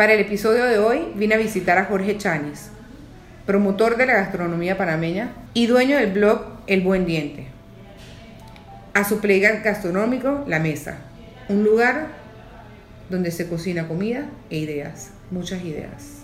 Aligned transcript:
Para 0.00 0.14
el 0.14 0.20
episodio 0.20 0.64
de 0.64 0.78
hoy 0.78 1.12
vine 1.14 1.34
a 1.34 1.36
visitar 1.36 1.76
a 1.76 1.84
Jorge 1.84 2.16
Chanis, 2.16 2.70
promotor 3.44 3.98
de 3.98 4.06
la 4.06 4.14
gastronomía 4.14 4.78
panameña 4.78 5.32
y 5.52 5.66
dueño 5.66 5.98
del 5.98 6.10
blog 6.10 6.40
El 6.66 6.80
Buen 6.80 7.04
Diente. 7.04 7.48
A 8.94 9.04
su 9.04 9.20
playground 9.20 9.62
gastronómico, 9.62 10.42
La 10.46 10.58
Mesa, 10.58 11.00
un 11.50 11.64
lugar 11.64 12.06
donde 13.10 13.30
se 13.30 13.46
cocina 13.46 13.88
comida 13.88 14.30
e 14.48 14.56
ideas, 14.56 15.10
muchas 15.30 15.62
ideas. 15.64 16.22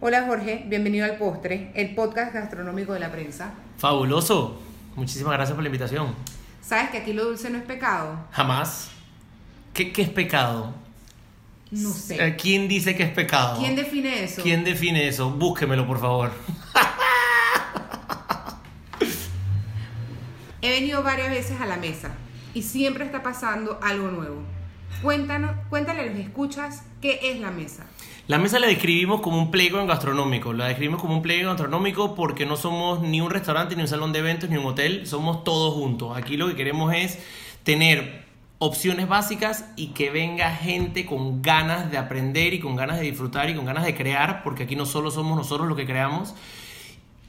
Hola 0.00 0.26
Jorge, 0.26 0.66
bienvenido 0.66 1.06
al 1.06 1.16
Postre, 1.16 1.70
el 1.72 1.94
podcast 1.94 2.34
gastronómico 2.34 2.92
de 2.92 3.00
la 3.00 3.10
prensa. 3.10 3.54
Fabuloso. 3.78 4.60
Muchísimas 4.94 5.32
gracias 5.32 5.54
por 5.54 5.62
la 5.62 5.68
invitación. 5.68 6.14
¿Sabes 6.60 6.90
que 6.90 6.98
aquí 6.98 7.14
lo 7.14 7.24
dulce 7.24 7.48
no 7.48 7.56
es 7.56 7.64
pecado? 7.64 8.26
Jamás. 8.32 8.90
¿Qué, 9.72 9.90
qué 9.90 10.02
es 10.02 10.10
pecado? 10.10 10.84
No 11.70 11.90
sé. 11.90 12.24
Eh, 12.24 12.36
¿Quién 12.36 12.68
dice 12.68 12.94
que 12.94 13.02
es 13.02 13.10
pecado? 13.10 13.58
¿Quién 13.58 13.74
define 13.74 14.24
eso? 14.24 14.42
¿Quién 14.42 14.64
define 14.64 15.08
eso? 15.08 15.30
Búsquemelo, 15.30 15.86
por 15.86 16.00
favor. 16.00 16.32
He 20.62 20.70
venido 20.70 21.02
varias 21.02 21.30
veces 21.30 21.60
a 21.60 21.66
la 21.66 21.76
mesa 21.76 22.14
y 22.54 22.62
siempre 22.62 23.04
está 23.04 23.22
pasando 23.22 23.78
algo 23.82 24.10
nuevo. 24.10 24.42
Cuéntanos, 25.02 25.52
cuéntale 25.68 26.00
a 26.00 26.06
los 26.06 26.16
escuchas 26.16 26.84
qué 27.00 27.20
es 27.22 27.40
la 27.40 27.50
mesa. 27.50 27.86
La 28.28 28.38
mesa 28.38 28.58
la 28.58 28.66
describimos 28.66 29.20
como 29.20 29.38
un 29.38 29.50
playground 29.50 29.88
gastronómico. 29.88 30.52
La 30.52 30.66
describimos 30.66 31.00
como 31.00 31.14
un 31.14 31.22
playground 31.22 31.58
gastronómico 31.58 32.14
porque 32.14 32.46
no 32.46 32.56
somos 32.56 33.02
ni 33.02 33.20
un 33.20 33.30
restaurante, 33.30 33.76
ni 33.76 33.82
un 33.82 33.88
salón 33.88 34.12
de 34.12 34.20
eventos, 34.20 34.50
ni 34.50 34.56
un 34.56 34.66
hotel. 34.66 35.06
Somos 35.06 35.44
todos 35.44 35.74
juntos. 35.74 36.16
Aquí 36.16 36.36
lo 36.36 36.48
que 36.48 36.56
queremos 36.56 36.92
es 36.94 37.18
tener 37.62 38.25
opciones 38.58 39.06
básicas 39.08 39.66
y 39.76 39.88
que 39.88 40.10
venga 40.10 40.50
gente 40.50 41.04
con 41.04 41.42
ganas 41.42 41.90
de 41.90 41.98
aprender 41.98 42.54
y 42.54 42.60
con 42.60 42.76
ganas 42.76 42.98
de 42.98 43.04
disfrutar 43.04 43.50
y 43.50 43.54
con 43.54 43.66
ganas 43.66 43.84
de 43.84 43.94
crear, 43.94 44.42
porque 44.42 44.62
aquí 44.64 44.76
no 44.76 44.86
solo 44.86 45.10
somos 45.10 45.36
nosotros 45.36 45.68
los 45.68 45.76
que 45.76 45.86
creamos, 45.86 46.34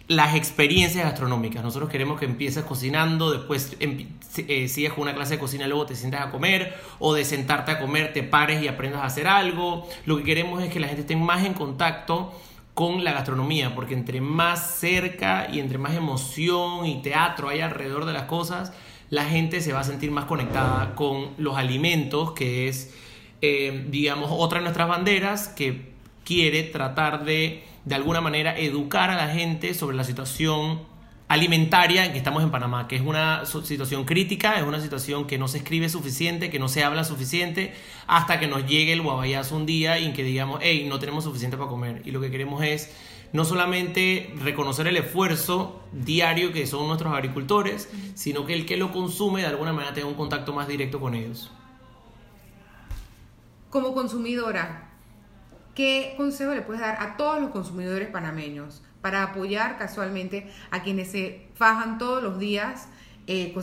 las 0.08 0.36
experiencias 0.36 1.03
gastronómicas. 1.03 1.64
Nosotros 1.64 1.89
queremos 1.89 2.17
que 2.17 2.25
empieces 2.25 2.64
cocinando, 2.64 3.31
después 3.31 3.75
eh, 3.80 4.67
sigas 4.70 4.94
con 4.94 5.03
una 5.03 5.14
clase 5.14 5.33
de 5.33 5.39
cocina, 5.39 5.67
luego 5.67 5.86
te 5.86 5.95
sientas 5.95 6.25
a 6.25 6.31
comer, 6.31 6.75
o 7.00 7.14
de 7.14 7.25
sentarte 7.25 7.72
a 7.72 7.80
comer 7.80 8.14
te 8.14 8.23
pares 8.23 8.64
y 8.64 8.70
aprendas 8.70 9.02
a 9.02 9.05
hacer 9.05 9.28
algo. 9.28 9.88
Lo 10.05 10.17
que 10.17 10.23
queremos 10.23 10.64
es 10.64 10.72
que 10.72 10.80
la 10.80 10.88
gente 10.88 11.02
esté 11.02 11.17
más 11.17 11.45
en 11.45 11.53
contacto 11.53 12.31
con 12.73 13.03
la 13.03 13.11
gastronomía, 13.11 13.75
porque 13.75 13.95
entre 13.95 14.22
más 14.22 14.78
cerca 14.78 15.50
y 15.52 15.59
entre 15.59 15.78
más 15.78 15.94
emoción 15.95 16.86
y 16.86 17.02
teatro 17.02 17.50
hay 17.50 17.59
alrededor 17.59 18.05
de 18.05 18.14
las 18.14 18.23
cosas, 18.23 18.72
la 19.09 19.25
gente 19.25 19.61
se 19.61 19.73
va 19.73 19.81
a 19.81 19.83
sentir 19.83 20.11
más 20.11 20.25
conectada 20.25 20.95
con 20.95 21.30
los 21.38 21.58
alimentos, 21.58 22.33
que 22.33 22.67
es, 22.67 22.94
eh, 23.41 23.86
digamos, 23.89 24.30
otra 24.31 24.59
de 24.59 24.64
nuestras 24.64 24.88
banderas 24.88 25.47
que 25.47 25.91
quiere 26.25 26.64
tratar 26.64 27.23
de, 27.23 27.64
de 27.86 27.95
alguna 27.95 28.19
manera, 28.19 28.58
educar 28.58 29.09
a 29.09 29.16
la 29.16 29.30
gente 29.30 29.73
sobre 29.73 29.95
la 29.95 30.03
situación 30.03 30.81
alimentaria 31.28 32.06
en 32.06 32.14
que 32.14 32.17
estamos 32.17 32.42
en 32.42 32.52
Panamá, 32.52 32.88
que 32.88 32.95
es 32.95 33.02
una 33.02 33.45
situación 33.45 34.06
crítica, 34.06 34.58
es 34.58 34.64
una 34.64 34.80
situación 34.80 35.28
que 35.28 35.38
no 35.38 35.47
se 35.47 35.58
escribe 35.58 35.89
suficiente, 35.89 36.50
que 36.50 36.59
no 36.59 36.70
se 36.70 36.83
habla 36.83 37.03
suficiente, 37.03 37.73
hasta 38.08 38.39
que 38.39 38.47
nos 38.47 38.66
llegue 38.66 38.94
el 38.94 39.02
guabayazo 39.02 39.55
un 39.58 39.66
día 39.66 40.00
y 40.00 40.05
en 40.05 40.14
que 40.14 40.23
digamos, 40.23 40.59
hey, 40.61 40.86
no 40.88 41.00
tenemos 41.00 41.25
suficiente 41.25 41.58
para 41.58 41.70
comer. 41.70 42.02
Y 42.05 42.11
lo 42.11 42.22
que 42.22 42.31
queremos 42.31 42.64
es 42.64 42.94
no 43.33 43.44
solamente 43.44 44.33
reconocer 44.38 44.88
el 44.88 44.95
esfuerzo 44.95 45.81
diario 45.92 46.53
que 46.53 46.66
son 46.66 46.88
nuestros 46.88 47.14
agricultores, 47.14 47.89
sino 48.16 48.45
que 48.45 48.53
el 48.53 48.66
que 48.66 48.78
lo 48.78 48.94
consume 48.94 49.42
de 49.42 49.48
alguna 49.48 49.73
manera 49.73 49.94
tenga 49.94 50.08
un 50.08 50.16
contacto 50.16 50.53
más 50.53 50.67
directo 50.70 51.02
con 51.02 51.14
ellos. 51.14 51.52
Como 53.70 53.93
consumidora, 53.93 54.92
¿qué 55.76 56.14
consejo 56.16 56.54
le 56.54 56.61
puedes 56.61 56.82
dar 56.82 57.02
a 57.02 57.17
todos 57.17 57.42
los 57.42 57.52
consumidores 57.52 58.08
panameños 58.08 58.82
para 59.07 59.23
apoyar 59.23 59.77
casualmente 59.77 60.51
a 60.69 60.83
quienes 60.83 61.11
se 61.11 61.47
fajan 61.55 61.97
todos 61.97 62.21
los 62.21 62.39
días 62.39 62.89
eh, 63.25 63.55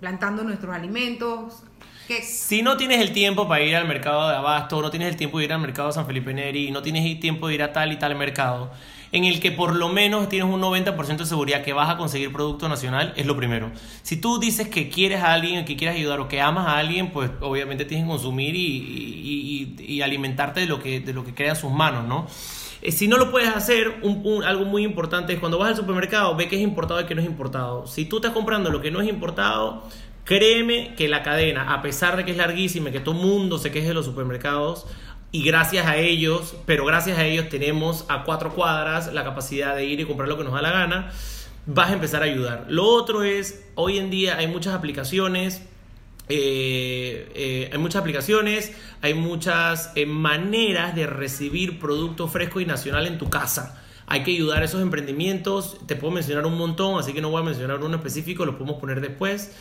plantando 0.00 0.42
nuestros 0.42 0.74
alimentos, 0.74 1.62
si 2.22 2.62
no 2.62 2.78
tienes 2.78 3.00
el 3.00 3.12
tiempo 3.12 3.46
para 3.46 3.62
ir 3.62 3.76
al 3.76 3.86
mercado 3.86 4.26
de 4.28 4.36
Abasto, 4.36 4.80
no 4.80 4.90
tienes 4.90 5.08
el 5.08 5.16
tiempo 5.16 5.38
de 5.38 5.44
ir 5.44 5.52
al 5.52 5.60
mercado 5.60 5.88
de 5.88 5.94
San 5.94 6.06
Felipe 6.06 6.32
Neri, 6.32 6.70
no 6.70 6.80
tienes 6.80 7.04
el 7.04 7.20
tiempo 7.20 7.48
de 7.48 7.56
ir 7.56 7.62
a 7.62 7.74
tal 7.74 7.92
y 7.92 7.98
tal 7.98 8.14
mercado, 8.14 8.70
en 9.12 9.24
el 9.24 9.38
que 9.38 9.52
por 9.52 9.76
lo 9.76 9.90
menos 9.90 10.30
tienes 10.30 10.48
un 10.48 10.62
90% 10.62 11.16
de 11.16 11.26
seguridad 11.26 11.62
que 11.62 11.74
vas 11.74 11.90
a 11.90 11.98
conseguir 11.98 12.32
producto 12.32 12.70
nacional, 12.70 13.12
es 13.16 13.26
lo 13.26 13.36
primero. 13.36 13.72
Si 14.02 14.16
tú 14.16 14.38
dices 14.38 14.68
que 14.68 14.88
quieres 14.88 15.22
a 15.22 15.34
alguien, 15.34 15.66
que 15.66 15.76
quieres 15.76 15.96
ayudar 15.96 16.20
o 16.20 16.28
que 16.28 16.40
amas 16.40 16.68
a 16.68 16.78
alguien, 16.78 17.10
pues 17.10 17.30
obviamente 17.40 17.84
tienes 17.84 18.06
que 18.06 18.10
consumir 18.10 18.54
y, 18.56 20.00
alimentarte 20.00 20.60
de 20.60 20.66
lo 20.66 20.80
que, 20.80 21.00
de 21.00 21.12
lo 21.12 21.22
que 21.22 21.34
crea 21.34 21.54
sus 21.54 21.72
manos, 21.72 22.06
¿no? 22.06 22.28
Eh, 22.86 22.92
si 22.92 23.08
no 23.08 23.16
lo 23.18 23.32
puedes 23.32 23.48
hacer, 23.48 24.00
algo 24.44 24.64
muy 24.64 24.84
importante 24.84 25.32
es 25.32 25.40
cuando 25.40 25.58
vas 25.58 25.70
al 25.70 25.76
supermercado, 25.76 26.36
ve 26.36 26.46
que 26.46 26.54
es 26.54 26.62
importado 26.62 27.00
y 27.00 27.04
que 27.04 27.16
no 27.16 27.20
es 27.20 27.26
importado. 27.26 27.88
Si 27.88 28.04
tú 28.04 28.16
estás 28.16 28.30
comprando 28.30 28.70
lo 28.70 28.80
que 28.80 28.92
no 28.92 29.00
es 29.00 29.08
importado, 29.08 29.82
créeme 30.22 30.94
que 30.94 31.08
la 31.08 31.24
cadena, 31.24 31.74
a 31.74 31.82
pesar 31.82 32.16
de 32.16 32.24
que 32.24 32.30
es 32.30 32.36
larguísima 32.36 32.92
que 32.92 33.00
todo 33.00 33.16
mundo 33.16 33.58
se 33.58 33.72
queje 33.72 33.88
de 33.88 33.94
los 33.94 34.04
supermercados, 34.04 34.86
y 35.32 35.42
gracias 35.42 35.84
a 35.86 35.96
ellos, 35.96 36.54
pero 36.64 36.84
gracias 36.84 37.18
a 37.18 37.24
ellos 37.24 37.48
tenemos 37.48 38.04
a 38.08 38.22
cuatro 38.22 38.54
cuadras 38.54 39.12
la 39.12 39.24
capacidad 39.24 39.74
de 39.74 39.84
ir 39.84 39.98
y 39.98 40.04
comprar 40.04 40.28
lo 40.28 40.38
que 40.38 40.44
nos 40.44 40.52
da 40.52 40.62
la 40.62 40.70
gana, 40.70 41.10
vas 41.66 41.90
a 41.90 41.94
empezar 41.94 42.22
a 42.22 42.26
ayudar. 42.26 42.66
Lo 42.68 42.84
otro 42.84 43.24
es, 43.24 43.68
hoy 43.74 43.98
en 43.98 44.10
día 44.10 44.36
hay 44.36 44.46
muchas 44.46 44.74
aplicaciones, 44.74 45.60
eh, 46.28 47.30
eh, 47.34 47.70
hay 47.72 47.78
muchas 47.78 48.00
aplicaciones, 48.00 48.72
hay 49.00 49.14
muchas 49.14 49.92
eh, 49.94 50.06
maneras 50.06 50.94
de 50.94 51.06
recibir 51.06 51.78
producto 51.78 52.26
fresco 52.26 52.60
y 52.60 52.66
nacional 52.66 53.06
en 53.06 53.18
tu 53.18 53.30
casa. 53.30 53.82
Hay 54.08 54.22
que 54.22 54.32
ayudar 54.32 54.62
a 54.62 54.64
esos 54.64 54.82
emprendimientos, 54.82 55.78
te 55.86 55.96
puedo 55.96 56.12
mencionar 56.12 56.46
un 56.46 56.56
montón, 56.56 56.98
así 56.98 57.12
que 57.12 57.20
no 57.20 57.30
voy 57.30 57.42
a 57.42 57.44
mencionar 57.44 57.82
uno 57.82 57.96
específico, 57.96 58.44
lo 58.44 58.56
podemos 58.56 58.80
poner 58.80 59.00
después. 59.00 59.52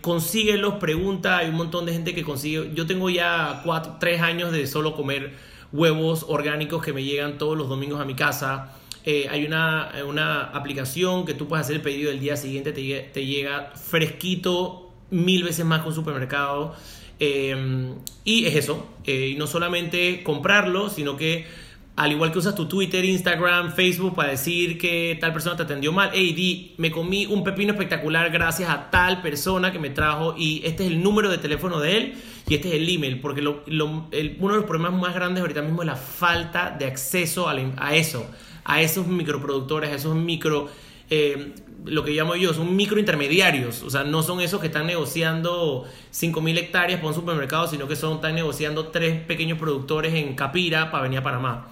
Consíguelos, 0.00 0.74
pregunta, 0.74 1.38
hay 1.38 1.48
un 1.50 1.56
montón 1.56 1.84
de 1.84 1.92
gente 1.92 2.14
que 2.14 2.22
consigue. 2.22 2.70
Yo 2.74 2.86
tengo 2.86 3.10
ya 3.10 3.60
cuatro, 3.64 3.96
tres 4.00 4.22
años 4.22 4.52
de 4.52 4.66
solo 4.66 4.94
comer 4.94 5.32
huevos 5.72 6.24
orgánicos 6.28 6.82
que 6.82 6.92
me 6.92 7.02
llegan 7.02 7.36
todos 7.36 7.58
los 7.58 7.68
domingos 7.68 8.00
a 8.00 8.06
mi 8.06 8.14
casa. 8.14 8.72
Hay 9.04 9.44
una, 9.44 9.92
una, 10.06 10.44
aplicación 10.44 11.26
que 11.26 11.34
tú 11.34 11.46
puedes 11.46 11.66
hacer 11.66 11.76
el 11.76 11.82
pedido 11.82 12.10
del 12.10 12.20
día 12.20 12.36
siguiente, 12.36 12.72
te, 12.72 13.10
te 13.12 13.26
llega 13.26 13.72
fresquito 13.74 14.81
mil 15.12 15.44
veces 15.44 15.64
más 15.64 15.82
con 15.82 15.94
supermercado. 15.94 16.74
Eh, 17.20 17.94
y 18.24 18.46
es 18.46 18.56
eso, 18.56 18.88
y 19.06 19.36
no 19.38 19.46
solamente 19.46 20.24
comprarlo, 20.24 20.90
sino 20.90 21.16
que 21.16 21.46
al 21.94 22.10
igual 22.10 22.32
que 22.32 22.38
usas 22.38 22.54
tu 22.54 22.66
Twitter, 22.66 23.04
Instagram, 23.04 23.74
Facebook 23.74 24.14
para 24.14 24.30
decir 24.30 24.78
que 24.78 25.16
tal 25.20 25.32
persona 25.32 25.56
te 25.56 25.62
atendió 25.64 25.92
mal, 25.92 26.10
hey, 26.12 26.32
di, 26.32 26.74
me 26.78 26.90
comí 26.90 27.26
un 27.26 27.44
pepino 27.44 27.72
espectacular 27.72 28.30
gracias 28.30 28.70
a 28.70 28.90
tal 28.90 29.20
persona 29.20 29.72
que 29.72 29.78
me 29.78 29.90
trajo 29.90 30.34
y 30.36 30.62
este 30.64 30.84
es 30.84 30.90
el 30.90 31.02
número 31.02 31.30
de 31.30 31.38
teléfono 31.38 31.80
de 31.80 31.96
él 31.96 32.14
y 32.48 32.54
este 32.54 32.68
es 32.68 32.74
el 32.74 32.88
email, 32.88 33.20
porque 33.20 33.40
uno 33.46 34.08
de 34.10 34.38
los 34.40 34.64
problemas 34.64 34.94
más 34.94 35.14
grandes 35.14 35.42
ahorita 35.42 35.62
mismo 35.62 35.82
es 35.82 35.86
la 35.86 35.96
falta 35.96 36.74
de 36.76 36.86
acceso 36.86 37.46
a, 37.48 37.94
eso, 37.94 38.26
a 38.64 38.80
esos 38.80 39.06
microproductores, 39.06 39.90
a 39.90 39.94
esos 39.94 40.16
micro... 40.16 40.68
Eh, 41.10 41.52
lo 41.84 42.04
que 42.04 42.12
llamo 42.12 42.36
yo, 42.36 42.54
son 42.54 42.76
microintermediarios, 42.76 43.82
o 43.82 43.90
sea, 43.90 44.04
no 44.04 44.22
son 44.22 44.40
esos 44.40 44.60
que 44.60 44.68
están 44.68 44.86
negociando 44.86 45.84
5.000 46.12 46.58
hectáreas 46.58 46.98
para 46.98 47.08
un 47.08 47.14
supermercado, 47.14 47.66
sino 47.68 47.88
que 47.88 47.96
son, 47.96 48.16
están 48.16 48.34
negociando 48.34 48.88
tres 48.88 49.20
pequeños 49.24 49.58
productores 49.58 50.14
en 50.14 50.34
Capira 50.34 50.90
para 50.90 51.04
venir 51.04 51.18
a 51.18 51.22
Panamá. 51.22 51.68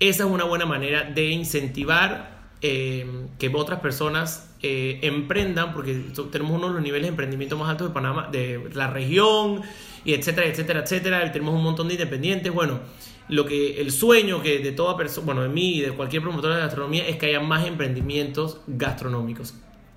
Esa 0.00 0.24
es 0.24 0.30
una 0.30 0.44
buena 0.44 0.66
manera 0.66 1.04
de 1.04 1.30
incentivar 1.30 2.48
eh, 2.60 3.06
que 3.38 3.50
otras 3.54 3.80
personas 3.80 4.55
eh, 4.66 4.98
emprendan, 5.02 5.72
porque 5.72 5.94
tenemos 6.30 6.52
uno 6.52 6.68
de 6.68 6.74
los 6.74 6.82
niveles 6.82 7.02
de 7.04 7.08
emprendimiento 7.08 7.56
más 7.56 7.70
altos 7.70 7.88
de 7.88 7.94
Panamá, 7.94 8.28
de 8.30 8.68
la 8.74 8.88
región, 8.88 9.62
y 10.04 10.14
etcétera, 10.14 10.46
etcétera, 10.46 10.80
etcétera. 10.80 11.32
Tenemos 11.32 11.54
un 11.54 11.62
montón 11.62 11.88
de 11.88 11.94
independientes. 11.94 12.52
Bueno, 12.52 12.80
lo 13.28 13.46
que 13.46 13.80
el 13.80 13.90
sueño 13.90 14.42
que 14.42 14.58
de 14.58 14.72
toda 14.72 14.96
persona, 14.96 15.26
bueno, 15.26 15.42
de 15.42 15.48
mí 15.48 15.76
y 15.76 15.80
de 15.80 15.90
cualquier 15.90 16.22
promotor 16.22 16.54
de 16.54 16.60
gastronomía 16.60 17.06
es 17.08 17.16
que 17.16 17.26
haya 17.26 17.40
más 17.40 17.66
emprendimientos 17.66 18.60
gastronómicos, 18.66 19.54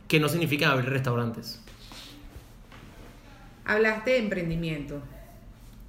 que 0.08 0.20
no 0.20 0.30
significa 0.30 0.72
abrir 0.72 0.90
restaurantes. 0.90 1.62
Hablaste 3.66 4.12
de 4.12 4.18
emprendimiento 4.18 5.02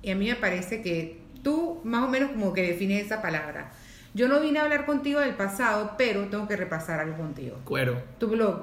y 0.02 0.10
a 0.10 0.16
mí 0.16 0.28
me 0.28 0.36
parece 0.36 0.82
que 0.82 1.18
tú 1.42 1.80
más 1.84 2.04
o 2.04 2.08
menos 2.08 2.30
como 2.32 2.52
que 2.52 2.62
defines 2.62 3.06
esa 3.06 3.22
palabra. 3.22 3.72
Yo 4.12 4.28
no 4.28 4.40
vine 4.40 4.58
a 4.58 4.64
hablar 4.64 4.86
contigo 4.86 5.20
del 5.20 5.34
pasado, 5.34 5.92
pero 5.96 6.26
tengo 6.26 6.48
que 6.48 6.56
repasar 6.56 7.00
algo 7.00 7.16
contigo. 7.16 7.58
Cuero. 7.64 8.02
Tu 8.18 8.26
blog. 8.26 8.62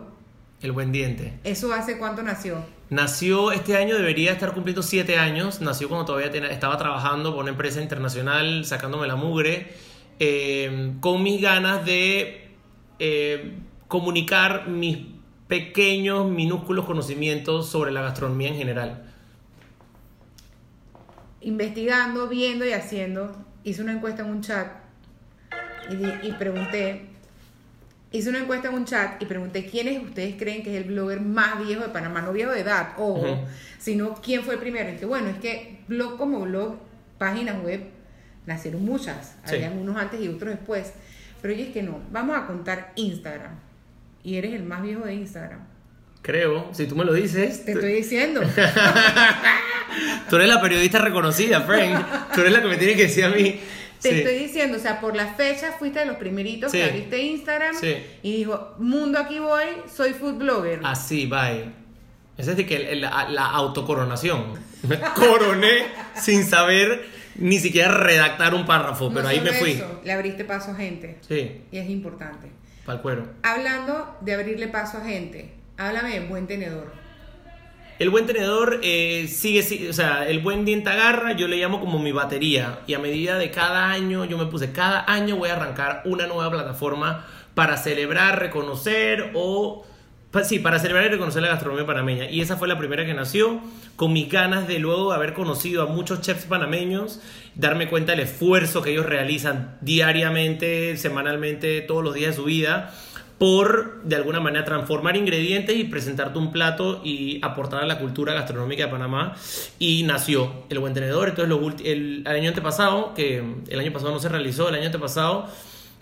El 0.61 0.71
buen 0.71 0.91
diente. 0.91 1.33
¿Eso 1.43 1.71
hace 1.73 1.97
cuánto 1.97 2.23
nació? 2.23 2.65
Nació 2.89 3.51
este 3.51 3.77
año, 3.77 3.95
debería 3.95 4.31
estar 4.31 4.53
cumpliendo 4.53 4.81
siete 4.81 5.17
años. 5.17 5.61
Nació 5.61 5.87
cuando 5.87 6.05
todavía 6.05 6.31
estaba 6.49 6.77
trabajando 6.77 7.31
por 7.31 7.41
una 7.41 7.51
empresa 7.51 7.81
internacional, 7.81 8.65
sacándome 8.65 9.07
la 9.07 9.15
mugre, 9.15 9.67
eh, 10.19 10.93
con 10.99 11.21
mis 11.21 11.41
ganas 11.41 11.85
de 11.85 12.47
eh, 12.97 13.53
comunicar 13.87 14.67
mis 14.67 14.97
pequeños, 15.47 16.29
minúsculos 16.29 16.85
conocimientos 16.85 17.69
sobre 17.69 17.91
la 17.91 18.01
gastronomía 18.01 18.49
en 18.49 18.55
general. 18.55 19.03
Investigando, 21.41 22.27
viendo 22.27 22.65
y 22.65 22.71
haciendo 22.71 23.45
hice 23.63 23.81
una 23.81 23.91
encuesta 23.91 24.23
en 24.23 24.29
un 24.29 24.41
chat 24.41 24.67
y, 25.89 26.27
y 26.27 26.31
pregunté, 26.33 27.16
hice 28.11 28.29
una 28.29 28.39
encuesta 28.39 28.69
en 28.69 28.75
un 28.75 28.85
chat 28.85 29.21
y 29.21 29.25
pregunté 29.25 29.65
quiénes 29.65 30.01
ustedes 30.03 30.35
creen 30.37 30.63
que 30.63 30.75
es 30.77 30.83
el 30.85 30.91
blogger 30.91 31.21
más 31.21 31.59
viejo 31.65 31.81
de 31.83 31.89
Panamá, 31.89 32.21
no 32.21 32.31
viejo 32.33 32.51
de 32.51 32.61
edad, 32.61 32.93
ojo, 32.97 33.21
Ujú. 33.21 33.41
sino 33.79 34.15
quién 34.21 34.43
fue 34.43 34.55
el 34.55 34.59
primero. 34.59 34.89
Y 34.91 34.95
que 34.95 35.05
bueno, 35.05 35.29
es 35.29 35.37
que 35.37 35.79
blog 35.87 36.17
como 36.17 36.39
blog, 36.41 36.77
páginas 37.17 37.61
web, 37.63 37.81
nacieron 38.45 38.83
muchas, 38.85 39.35
Sí. 39.45 39.55
habían 39.55 39.77
unos 39.77 39.97
antes 39.97 40.21
y 40.21 40.27
otros 40.29 40.51
después. 40.51 40.93
Pero 41.41 41.53
oye, 41.53 41.63
es 41.67 41.69
que 41.73 41.83
no, 41.83 41.99
vamos 42.11 42.37
a 42.37 42.45
contar 42.47 42.91
Instagram. 42.95 43.51
Y 44.23 44.35
eres 44.37 44.53
el 44.53 44.63
más 44.63 44.81
viejo 44.81 45.05
de 45.05 45.13
Instagram. 45.13 45.59
Creo, 46.21 46.73
si 46.73 46.87
tú 46.87 46.95
me 46.95 47.05
lo 47.05 47.13
dices. 47.13 47.63
Te 47.63 47.71
estoy 47.73 47.93
diciendo. 47.93 48.41
Tú 50.29 50.35
eres 50.35 50.47
la 50.49 50.61
periodista 50.61 50.99
reconocida, 50.99 51.61
Frank. 51.61 52.05
Tú 52.33 52.41
eres 52.41 52.51
la 52.53 52.61
que 52.61 52.67
me 52.67 52.77
tiene 52.77 52.95
que 52.95 53.03
decir 53.03 53.23
a 53.25 53.29
mí. 53.29 53.59
Te 54.01 54.09
Sí. 54.11 54.15
estoy 54.19 54.35
diciendo, 54.37 54.77
o 54.77 54.79
sea, 54.79 54.99
por 55.01 55.15
la 55.15 55.33
fecha 55.33 55.71
fuiste 55.73 55.99
de 55.99 56.05
los 56.05 56.17
primeritos 56.17 56.71
Sí. 56.71 56.77
que 56.77 56.83
abriste 56.83 57.19
Instagram 57.21 57.75
Sí. 57.75 57.95
y 58.21 58.37
dijo, 58.37 58.75
mundo 58.77 59.17
aquí 59.19 59.39
voy, 59.39 59.65
soy 59.93 60.13
food 60.13 60.35
blogger. 60.35 60.81
Así, 60.83 61.25
bye. 61.25 61.71
Es 62.37 62.45
decir, 62.45 62.67
que 62.67 62.91
el- 62.91 63.01
la, 63.01 63.27
la 63.29 63.45
autocoronación. 63.49 64.53
Me 64.87 64.99
coroné 65.15 65.85
sin 66.15 66.43
saber 66.45 67.05
ni 67.35 67.57
siquiera 67.59 67.89
redactar 67.91 68.53
un 68.53 68.65
párrafo, 68.65 69.09
No 69.09 69.15
pero 69.15 69.27
ahí 69.27 69.39
me 69.39 69.51
fui. 69.53 69.71
eso, 69.71 70.01
le 70.03 70.11
abriste 70.11 70.45
paso 70.45 70.71
a 70.71 70.75
gente 70.75 71.17
Sí, 71.27 71.61
y 71.71 71.77
es 71.77 71.89
importante. 71.89 72.47
para 72.85 72.97
el 72.97 73.01
cuero. 73.01 73.27
Hablando 73.43 74.15
de 74.21 74.33
abrirle 74.33 74.67
paso 74.67 74.99
a 74.99 75.01
gente, 75.01 75.51
háblame 75.77 76.19
de 76.19 76.27
buen 76.27 76.45
tenedor. 76.47 76.91
El 77.99 78.09
buen 78.09 78.25
tenedor 78.27 78.79
eh, 78.83 79.27
sigue, 79.27 79.63
si- 79.63 79.87
o 79.87 79.93
sea, 79.93 80.27
el 80.27 80.39
buen 80.39 80.65
diente 80.65 80.89
agarra, 80.89 81.33
yo 81.33 81.47
le 81.47 81.57
llamo 81.57 81.79
como 81.79 81.97
mi 81.99 82.11
batería. 82.11 82.79
Y 82.87 82.93
a 82.93 82.99
medida 82.99 83.37
de 83.37 83.49
cada 83.51 83.89
año, 83.89 84.25
yo 84.25 84.37
me 84.37 84.45
puse, 84.45 84.71
cada 84.71 85.03
año 85.11 85.35
voy 85.35 85.49
a 85.49 85.53
arrancar 85.55 86.03
una 86.05 86.27
nueva 86.27 86.51
plataforma 86.51 87.25
para 87.55 87.77
celebrar, 87.77 88.39
reconocer 88.39 89.31
o... 89.33 89.85
Sí, 90.43 90.59
para 90.59 90.77
celebrar 90.77 91.05
y 91.05 91.09
reconocer 91.09 91.41
la 91.41 91.47
gastronomía 91.47 91.87
panameña. 91.87 92.29
Y 92.29 92.41
esa 92.41 92.57
fue 92.57 92.67
la 92.67 92.77
primera 92.77 93.03
que 93.07 93.15
nació, 93.15 93.59
con 93.95 94.13
mis 94.13 94.29
ganas 94.29 94.67
de 94.67 94.77
luego 94.77 95.11
haber 95.11 95.33
conocido 95.33 95.81
a 95.81 95.87
muchos 95.87 96.21
chefs 96.21 96.45
panameños, 96.45 97.19
darme 97.55 97.87
cuenta 97.87 98.11
del 98.11 98.19
esfuerzo 98.19 98.83
que 98.83 98.91
ellos 98.91 99.07
realizan 99.07 99.77
diariamente, 99.81 100.95
semanalmente, 100.97 101.81
todos 101.81 102.03
los 102.03 102.13
días 102.13 102.31
de 102.31 102.35
su 102.35 102.43
vida 102.43 102.93
por 103.37 104.01
de 104.03 104.15
alguna 104.15 104.39
manera 104.39 104.65
transformar 104.65 105.15
ingredientes 105.15 105.75
y 105.75 105.83
presentarte 105.83 106.39
un 106.39 106.51
plato 106.51 107.01
y 107.03 107.39
aportar 107.43 107.83
a 107.83 107.85
la 107.85 107.99
cultura 107.99 108.33
gastronómica 108.33 108.85
de 108.85 108.91
Panamá 108.91 109.35
y 109.77 110.03
nació 110.03 110.51
el 110.69 110.79
buen 110.79 110.93
tenedor 110.93 111.29
entonces 111.29 111.49
lo 111.49 111.67
el, 111.85 112.23
el 112.25 112.27
año 112.27 112.49
antepasado 112.49 113.13
que 113.13 113.43
el 113.67 113.79
año 113.79 113.93
pasado 113.93 114.11
no 114.11 114.19
se 114.19 114.29
realizó 114.29 114.69
el 114.69 114.75
año 114.75 114.85
antepasado 114.87 115.47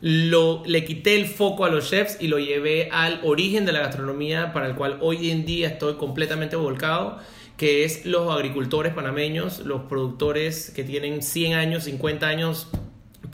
lo, 0.02 0.62
le 0.66 0.86
quité 0.86 1.16
el 1.16 1.26
foco 1.26 1.66
a 1.66 1.70
los 1.70 1.90
chefs 1.90 2.18
y 2.22 2.28
lo 2.28 2.38
llevé 2.38 2.90
al 2.92 3.20
origen 3.24 3.66
de 3.66 3.74
la 3.74 3.80
gastronomía 3.80 4.54
para 4.54 4.68
el 4.68 4.76
cual 4.76 4.98
hoy 5.02 5.32
en 5.32 5.46
día 5.46 5.68
estoy 5.68 5.96
completamente 5.96 6.56
volcado 6.56 7.20
que 7.58 7.84
es 7.86 8.06
los 8.06 8.34
agricultores 8.34 8.94
panameños 8.94 9.60
los 9.60 9.84
productores 9.84 10.72
que 10.74 10.84
tienen 10.84 11.22
100 11.22 11.54
años 11.54 11.84
50 11.84 12.28
años 12.28 12.68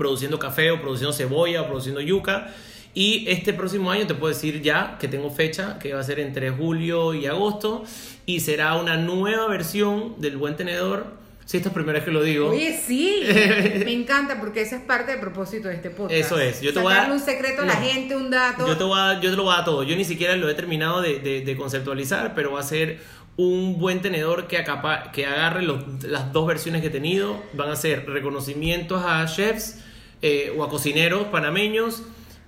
produciendo 0.01 0.39
café 0.39 0.71
o 0.71 0.81
produciendo 0.81 1.13
cebolla 1.13 1.61
o 1.61 1.67
produciendo 1.67 2.01
yuca. 2.01 2.53
Y 2.93 3.25
este 3.29 3.53
próximo 3.53 3.89
año 3.91 4.05
te 4.07 4.13
puedo 4.15 4.33
decir 4.33 4.61
ya 4.61 4.97
que 4.99 5.07
tengo 5.07 5.29
fecha, 5.31 5.79
que 5.79 5.93
va 5.93 6.01
a 6.01 6.03
ser 6.03 6.19
entre 6.19 6.49
julio 6.51 7.13
y 7.13 7.25
agosto, 7.25 7.83
y 8.25 8.41
será 8.41 8.75
una 8.75 8.97
nueva 8.97 9.47
versión 9.47 10.19
del 10.19 10.37
Buen 10.37 10.55
Tenedor. 10.57 11.19
Si 11.45 11.57
esta 11.57 11.69
es 11.69 11.71
la 11.71 11.75
primera 11.75 11.99
vez 11.99 12.05
que 12.05 12.11
lo 12.11 12.23
digo. 12.23 12.49
Oye, 12.49 12.79
sí, 12.85 13.21
me 13.85 13.91
encanta 13.93 14.39
porque 14.39 14.61
ese 14.61 14.75
es 14.75 14.81
parte 14.81 15.11
del 15.11 15.19
propósito 15.19 15.67
de 15.69 15.75
este 15.75 15.89
podcast. 15.89 16.13
Eso 16.19 16.39
es, 16.39 16.61
yo 16.61 16.73
te 16.73 16.79
voy 16.79 16.91
a- 16.93 16.97
Sacarle 16.97 17.15
un 17.15 17.19
secreto 17.21 17.61
a 17.63 17.65
la 17.65 17.73
No. 17.75 17.81
gente, 17.81 18.15
un 18.15 18.29
dato. 18.29 18.67
Yo 18.67 18.77
te, 18.77 18.83
voy 18.83 18.99
a, 18.99 19.19
yo 19.19 19.29
te 19.31 19.35
lo 19.35 19.43
voy 19.43 19.53
a 19.53 19.57
dar 19.57 19.65
todo. 19.65 19.83
Yo 19.83 19.95
ni 19.95 20.05
siquiera 20.05 20.35
lo 20.35 20.49
he 20.49 20.53
terminado 20.53 21.01
de, 21.01 21.19
de- 21.19 21.41
de 21.41 21.55
conceptualizar, 21.57 22.35
pero 22.35 22.51
va 22.53 22.59
a 22.59 22.63
ser 22.63 22.99
un 23.37 23.79
buen 23.79 24.01
tenedor 24.01 24.47
que, 24.47 24.63
acapa- 24.63 25.11
que 25.11 25.25
agarre 25.25 25.61
los- 25.63 26.03
las 26.03 26.31
dos 26.31 26.45
versiones 26.47 26.81
que 26.81 26.87
he 26.87 26.91
tenido. 26.91 27.41
Van 27.53 27.69
a 27.69 27.75
ser 27.75 28.05
reconocimientos 28.09 29.01
a 29.05 29.25
chefs 29.25 29.79
eh, 30.21 30.53
o 30.57 30.63
a 30.63 30.69
cocineros 30.69 31.25
panameños 31.27 32.03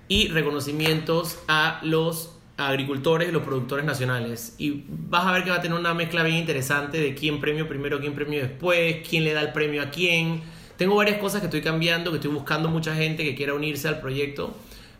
y 0.08 0.28
reconocimientos 0.28 1.38
a 1.48 1.80
los 1.82 2.36
agricultores, 2.56 3.32
los 3.32 3.42
productores 3.42 3.84
nacionales. 3.84 4.54
Y 4.58 4.84
vas 4.88 5.26
a 5.26 5.32
ver 5.32 5.44
que 5.44 5.50
va 5.50 5.56
a 5.56 5.62
tener 5.62 5.78
una 5.78 5.94
mezcla 5.94 6.22
bien 6.22 6.36
interesante 6.36 6.98
de 6.98 7.14
quién 7.14 7.40
premio 7.40 7.68
primero, 7.68 8.00
quién 8.00 8.14
premio 8.14 8.40
después, 8.40 9.06
quién 9.08 9.24
le 9.24 9.32
da 9.32 9.40
el 9.40 9.52
premio 9.52 9.82
a 9.82 9.90
quién. 9.90 10.42
Tengo 10.76 10.96
varias 10.96 11.18
cosas 11.18 11.40
que 11.40 11.46
estoy 11.46 11.62
cambiando, 11.62 12.10
que 12.10 12.16
estoy 12.16 12.32
buscando 12.32 12.68
mucha 12.68 12.94
gente 12.94 13.24
que 13.24 13.34
quiera 13.34 13.54
unirse 13.54 13.88
al 13.88 14.00
proyecto 14.00 14.54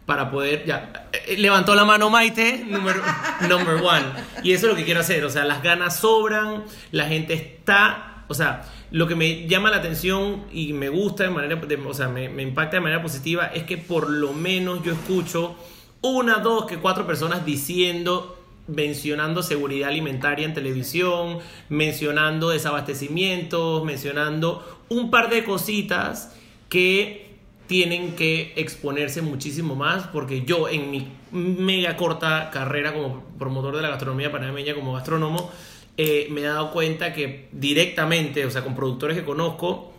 para 0.06 0.31
poder, 0.31 0.65
ya, 0.67 1.09
eh, 1.12 1.37
levantó 1.39 1.75
la 1.75 1.85
mano 1.85 2.11
Maite, 2.11 2.65
número 2.67 3.01
number 3.49 3.77
one. 3.77 4.05
Y 4.43 4.53
eso 4.53 4.67
es 4.67 4.73
lo 4.73 4.77
que 4.77 4.85
quiero 4.85 5.01
hacer, 5.01 5.25
o 5.25 5.31
sea, 5.31 5.45
las 5.45 5.62
ganas 5.62 5.99
sobran, 5.99 6.65
la 6.93 7.06
gente 7.06 7.35
está, 7.35 8.14
o 8.29 8.35
sea, 8.35 8.62
lo 8.91 9.06
que 9.06 9.15
me 9.15 9.47
llama 9.47 9.71
la 9.71 9.79
atención 9.79 10.44
y 10.53 10.73
me 10.73 10.88
gusta 10.88 11.25
de 11.25 11.31
manera, 11.31 11.56
de- 11.56 11.76
o 11.76 11.94
sea, 11.94 12.09
me, 12.09 12.29
me 12.29 12.43
impacta 12.43 12.76
de 12.76 12.81
manera 12.82 13.03
positiva 13.03 13.47
es 13.47 13.65
que 13.65 13.76
por 13.79 14.09
lo 14.11 14.32
menos 14.32 14.82
yo 14.82 14.93
escucho 14.93 15.55
una, 16.03 16.38
dos, 16.38 16.67
que 16.67 16.79
cuatro 16.79 17.06
personas 17.06 17.44
diciendo 17.47 18.38
mencionando 18.67 19.43
seguridad 19.43 19.91
alimentaria 19.91 20.47
en 20.47 20.55
televisión, 20.55 21.38
mencionando 21.69 22.49
desabastecimientos, 22.49 23.85
mencionando 23.85 24.65
un 24.88 25.11
par 25.11 25.29
de 25.31 25.44
cositas 25.44 26.35
que 26.69 27.35
tienen 27.67 28.15
que 28.15 28.53
exponerse 28.56 29.23
muchísimo 29.23 29.75
más 29.75 30.06
porque 30.09 30.43
yo 30.44 30.69
en 30.69 30.91
mi 30.91 31.09
mega 31.31 31.97
corta 31.97 32.50
carrera 32.50 32.93
como 32.93 33.25
promotor 33.38 33.77
de 33.77 33.82
la 33.82 33.88
gastronomía 33.88 34.31
panameña, 34.32 34.75
como 34.75 34.93
gastrónomo, 34.94 35.50
eh, 35.96 36.26
me 36.31 36.41
he 36.41 36.44
dado 36.44 36.70
cuenta 36.73 37.12
que 37.12 37.49
directamente, 37.52 38.44
o 38.44 38.50
sea, 38.50 38.64
con 38.64 38.75
productores 38.75 39.17
que 39.17 39.25
conozco, 39.25 39.93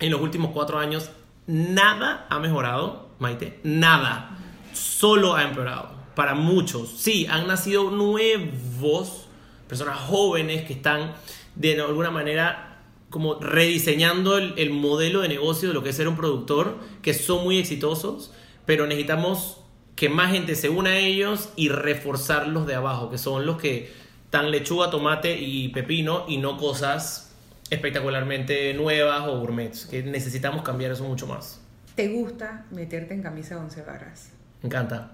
en 0.00 0.10
los 0.10 0.20
últimos 0.20 0.52
cuatro 0.52 0.78
años, 0.78 1.10
nada 1.46 2.26
ha 2.30 2.38
mejorado, 2.38 3.08
Maite, 3.18 3.60
nada, 3.62 4.38
solo 4.72 5.36
ha 5.36 5.44
empeorado. 5.44 5.90
Para 6.14 6.34
muchos, 6.34 6.90
sí, 6.96 7.26
han 7.28 7.46
nacido 7.46 7.90
nuevos, 7.90 9.26
personas 9.68 9.98
jóvenes 9.98 10.66
que 10.66 10.72
están 10.72 11.12
de 11.54 11.80
alguna 11.80 12.10
manera 12.10 12.80
como 13.10 13.34
rediseñando 13.34 14.38
el, 14.38 14.54
el 14.56 14.70
modelo 14.70 15.20
de 15.20 15.28
negocio 15.28 15.68
de 15.68 15.74
lo 15.74 15.82
que 15.82 15.90
es 15.90 15.96
ser 15.96 16.08
un 16.08 16.16
productor, 16.16 16.78
que 17.02 17.12
son 17.12 17.44
muy 17.44 17.58
exitosos, 17.58 18.32
pero 18.64 18.86
necesitamos 18.86 19.58
que 19.96 20.08
más 20.08 20.32
gente 20.32 20.54
se 20.54 20.68
una 20.68 20.90
a 20.90 20.98
ellos 20.98 21.50
y 21.56 21.68
reforzarlos 21.68 22.66
de 22.66 22.74
abajo, 22.74 23.10
que 23.10 23.18
son 23.18 23.46
los 23.46 23.58
que 23.58 23.92
dan 24.32 24.50
lechuga, 24.50 24.90
tomate 24.90 25.38
y 25.38 25.68
pepino 25.68 26.24
y 26.26 26.38
no 26.38 26.56
cosas 26.56 27.32
espectacularmente 27.70 28.74
nuevas 28.74 29.28
o 29.28 29.38
gourmets, 29.38 29.86
que 29.86 30.02
necesitamos 30.02 30.62
cambiar 30.62 30.90
eso 30.90 31.04
mucho 31.04 31.26
más. 31.26 31.60
¿Te 31.94 32.08
gusta 32.08 32.64
meterte 32.70 33.14
en 33.14 33.22
camisa 33.22 33.54
de 33.54 33.60
once 33.60 33.82
varas? 33.82 34.30
Me 34.62 34.66
encanta, 34.68 35.12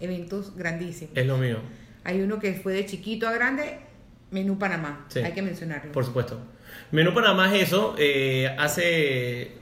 Eventos 0.00 0.56
grandísimos. 0.56 1.16
es 1.16 1.26
lo 1.26 1.38
mío, 1.38 1.58
Hay 2.04 2.20
uno 2.20 2.40
que 2.40 2.54
fue 2.54 2.72
de 2.72 2.84
chiquito 2.84 3.28
a 3.28 3.32
grande, 3.32 3.78
Menú 4.32 4.58
Panamá. 4.58 5.06
Sí. 5.08 5.20
Hay 5.20 5.32
que 5.32 5.42
mencionarlo. 5.42 5.92
por 5.92 6.04
supuesto. 6.04 6.40
Menú 6.90 7.14
Panamá 7.14 7.54
es 7.54 7.68
eso, 7.68 7.94
eh, 7.98 8.54
hace, 8.58 9.52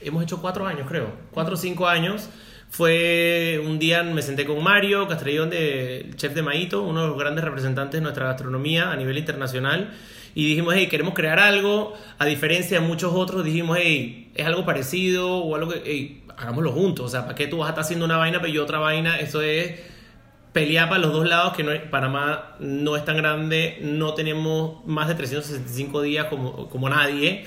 hemos 0.00 0.22
hecho 0.22 0.40
cuatro 0.40 0.66
años 0.66 0.86
creo, 0.88 1.12
cuatro 1.30 1.54
o 1.54 1.56
cinco 1.58 1.86
años. 1.86 2.30
Fue 2.70 3.60
un 3.64 3.78
día, 3.78 4.02
me 4.02 4.22
senté 4.22 4.44
con 4.44 4.62
Mario 4.62 5.08
Castrellón, 5.08 5.50
de, 5.50 6.10
chef 6.16 6.34
de 6.34 6.42
Maito, 6.42 6.82
uno 6.82 7.02
de 7.02 7.08
los 7.08 7.18
grandes 7.18 7.44
representantes 7.44 7.98
de 7.98 8.02
nuestra 8.02 8.26
gastronomía 8.26 8.92
a 8.92 8.96
nivel 8.96 9.18
internacional. 9.18 9.92
Y 10.34 10.46
dijimos, 10.50 10.74
hey, 10.76 10.86
queremos 10.88 11.14
crear 11.14 11.38
algo. 11.40 11.94
A 12.18 12.26
diferencia 12.26 12.80
de 12.80 12.86
muchos 12.86 13.12
otros, 13.14 13.44
dijimos, 13.44 13.78
hey, 13.80 14.30
es 14.34 14.46
algo 14.46 14.64
parecido 14.64 15.38
o 15.38 15.56
algo 15.56 15.72
que, 15.72 15.82
hey, 15.84 16.22
hagámoslo 16.36 16.72
juntos. 16.72 17.06
O 17.06 17.08
sea, 17.08 17.22
¿para 17.22 17.34
qué 17.34 17.46
tú 17.46 17.58
vas 17.58 17.68
a 17.68 17.70
estar 17.70 17.84
haciendo 17.84 18.04
una 18.04 18.18
vaina 18.18 18.40
pero 18.40 18.52
yo 18.52 18.62
otra 18.62 18.78
vaina? 18.78 19.18
Eso 19.18 19.40
es 19.42 19.80
pelear 20.52 20.88
para 20.88 21.00
los 21.00 21.12
dos 21.12 21.26
lados, 21.26 21.54
que 21.54 21.62
no 21.62 21.72
Panamá 21.90 22.56
no 22.58 22.96
es 22.96 23.04
tan 23.04 23.16
grande, 23.16 23.78
no 23.82 24.14
tenemos 24.14 24.84
más 24.86 25.08
de 25.08 25.14
365 25.14 26.02
días 26.02 26.26
como, 26.26 26.68
como 26.68 26.88
nadie. 26.88 27.44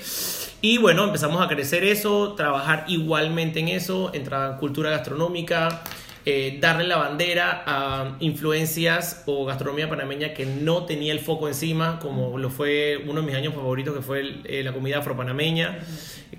Y 0.60 0.78
bueno, 0.78 1.04
empezamos 1.04 1.44
a 1.44 1.48
crecer 1.48 1.82
eso, 1.82 2.34
trabajar 2.34 2.84
igualmente 2.86 3.58
en 3.58 3.68
eso, 3.68 4.14
entrar 4.14 4.52
en 4.52 4.58
cultura 4.58 4.90
gastronómica, 4.90 5.82
eh, 6.24 6.58
darle 6.60 6.86
la 6.86 6.98
bandera 6.98 7.64
a 7.66 8.16
influencias 8.20 9.24
o 9.26 9.44
gastronomía 9.44 9.88
panameña 9.88 10.34
que 10.34 10.46
no 10.46 10.84
tenía 10.84 11.12
el 11.12 11.18
foco 11.18 11.48
encima, 11.48 11.98
como 11.98 12.38
lo 12.38 12.48
fue 12.48 13.02
uno 13.08 13.22
de 13.22 13.26
mis 13.26 13.34
años 13.34 13.54
favoritos, 13.54 13.92
que 13.92 14.02
fue 14.02 14.36
eh, 14.44 14.62
la 14.62 14.72
comida 14.72 14.98
afropanameña, 14.98 15.80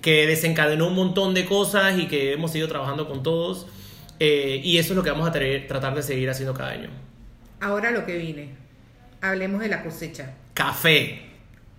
que 0.01 0.25
desencadenó 0.25 0.87
un 0.87 0.95
montón 0.95 1.33
de 1.33 1.43
cosas 1.45 1.99
y 1.99 2.07
que 2.07 2.31
hemos 2.31 2.55
ido 2.55 2.69
trabajando 2.69 3.09
con 3.09 3.23
todos. 3.23 3.67
Eh, 4.25 4.61
y 4.63 4.77
eso 4.77 4.93
es 4.93 4.95
lo 4.95 5.03
que 5.03 5.11
vamos 5.11 5.27
a 5.27 5.33
tra- 5.33 5.67
tratar 5.67 5.93
de 5.95 6.01
seguir 6.01 6.29
haciendo 6.29 6.53
cada 6.53 6.69
año. 6.69 6.89
Ahora 7.59 7.91
lo 7.91 8.05
que 8.05 8.17
vine. 8.17 8.51
Hablemos 9.21 9.59
de 9.59 9.67
la 9.67 9.83
cosecha. 9.83 10.33
Café. 10.53 11.23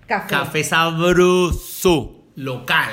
Café. 0.07 0.29
Café 0.29 0.63
sabroso. 0.65 2.21
Local. 2.37 2.93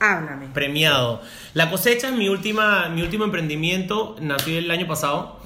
Háblame. 0.00 0.48
Premiado. 0.52 1.22
La 1.54 1.70
cosecha 1.70 2.08
es 2.08 2.14
mi 2.14 2.28
última, 2.28 2.88
mi 2.88 3.02
último 3.02 3.22
emprendimiento, 3.24 4.16
nació 4.20 4.58
el 4.58 4.68
año 4.70 4.88
pasado 4.88 5.38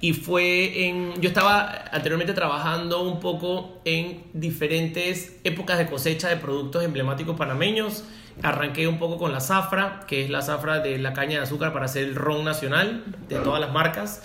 y 0.00 0.12
fue 0.12 0.86
en 0.86 1.20
yo 1.20 1.28
estaba 1.28 1.84
anteriormente 1.92 2.32
trabajando 2.32 3.02
un 3.02 3.20
poco 3.20 3.80
en 3.84 4.24
diferentes 4.32 5.40
épocas 5.44 5.78
de 5.78 5.86
cosecha 5.86 6.28
de 6.28 6.36
productos 6.36 6.84
emblemáticos 6.84 7.36
panameños. 7.36 8.04
Arranqué 8.42 8.86
un 8.86 8.98
poco 8.98 9.18
con 9.18 9.32
la 9.32 9.40
zafra, 9.40 10.04
que 10.06 10.24
es 10.24 10.30
la 10.30 10.42
zafra 10.42 10.78
de 10.78 10.98
la 10.98 11.12
caña 11.12 11.38
de 11.38 11.42
azúcar 11.42 11.72
para 11.72 11.86
hacer 11.86 12.04
el 12.04 12.14
ron 12.14 12.44
nacional 12.44 13.04
de 13.28 13.36
todas 13.36 13.60
las 13.60 13.72
marcas. 13.72 14.22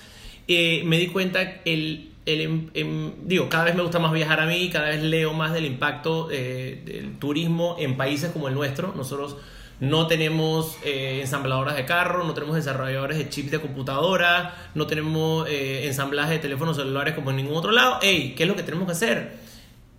Eh, 0.48 0.84
me 0.86 1.00
di 1.00 1.08
cuenta 1.08 1.42
el 1.66 2.14
el, 2.26 2.42
em, 2.42 2.70
em, 2.74 3.12
digo, 3.24 3.50
cada 3.50 3.66
vez 3.66 3.76
me 3.76 3.82
gusta 3.82 4.00
más 4.00 4.14
viajar 4.14 4.40
a 4.40 4.46
mí, 4.46 4.70
cada 4.70 4.90
vez 4.90 5.04
leo 5.04 5.34
más 5.34 5.54
del 5.54 5.66
impacto 5.66 6.30
eh, 6.32 6.82
del 6.86 7.18
turismo 7.20 7.76
en 7.80 7.98
países 7.98 8.32
como 8.32 8.48
el 8.48 8.54
nuestro. 8.54 8.94
Nosotros 8.96 9.38
no 9.84 10.08
tenemos 10.08 10.78
eh, 10.86 11.20
ensambladoras 11.20 11.76
de 11.76 11.84
carros, 11.84 12.26
no 12.26 12.34
tenemos 12.34 12.56
desarrolladores 12.56 13.18
de 13.18 13.28
chips 13.28 13.52
de 13.52 13.60
computadora, 13.60 14.56
no 14.76 14.88
tenemos 14.88 15.46
eh, 15.50 15.88
ensamblaje 15.88 16.32
de 16.34 16.40
teléfonos 16.40 16.78
celulares 16.78 17.14
como 17.14 17.32
en 17.32 17.36
ningún 17.36 17.58
otro 17.58 17.74
lado. 17.74 18.00
Ey, 18.02 18.34
¿qué 18.34 18.44
es 18.44 18.50
lo 18.50 18.56
que 18.56 18.64
tenemos 18.64 18.86
que 18.86 18.94
hacer? 18.94 19.34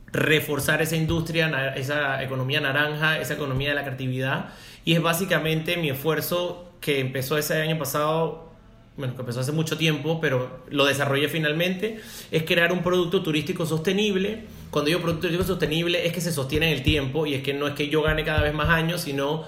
Reforzar 0.06 0.80
esa 0.80 0.96
industria, 0.96 1.74
esa 1.76 2.22
economía 2.22 2.62
naranja, 2.62 3.18
esa 3.18 3.34
economía 3.34 3.68
de 3.68 3.74
la 3.74 3.82
creatividad. 3.82 4.54
Y 4.86 4.94
es 4.94 5.02
básicamente 5.02 5.76
mi 5.76 5.90
esfuerzo 5.90 6.72
que 6.80 7.00
empezó 7.00 7.36
ese 7.36 7.60
año 7.60 7.78
pasado 7.78 8.54
bueno, 8.96 9.14
que 9.14 9.20
empezó 9.20 9.40
hace 9.40 9.52
mucho 9.52 9.76
tiempo, 9.76 10.18
pero 10.18 10.60
lo 10.70 10.86
desarrollé 10.86 11.28
finalmente, 11.28 12.00
es 12.30 12.44
crear 12.44 12.72
un 12.72 12.82
producto 12.82 13.22
turístico 13.22 13.66
sostenible. 13.66 14.44
Cuando 14.70 14.88
digo 14.88 15.00
producto 15.00 15.22
turístico 15.26 15.46
sostenible 15.46 16.06
es 16.06 16.12
que 16.12 16.22
se 16.22 16.32
sostiene 16.32 16.68
en 16.68 16.78
el 16.78 16.82
tiempo 16.82 17.26
y 17.26 17.34
es 17.34 17.42
que 17.42 17.52
no 17.52 17.66
es 17.66 17.74
que 17.74 17.88
yo 17.88 18.02
gane 18.02 18.24
cada 18.24 18.40
vez 18.40 18.54
más 18.54 18.70
años, 18.70 19.02
sino 19.02 19.44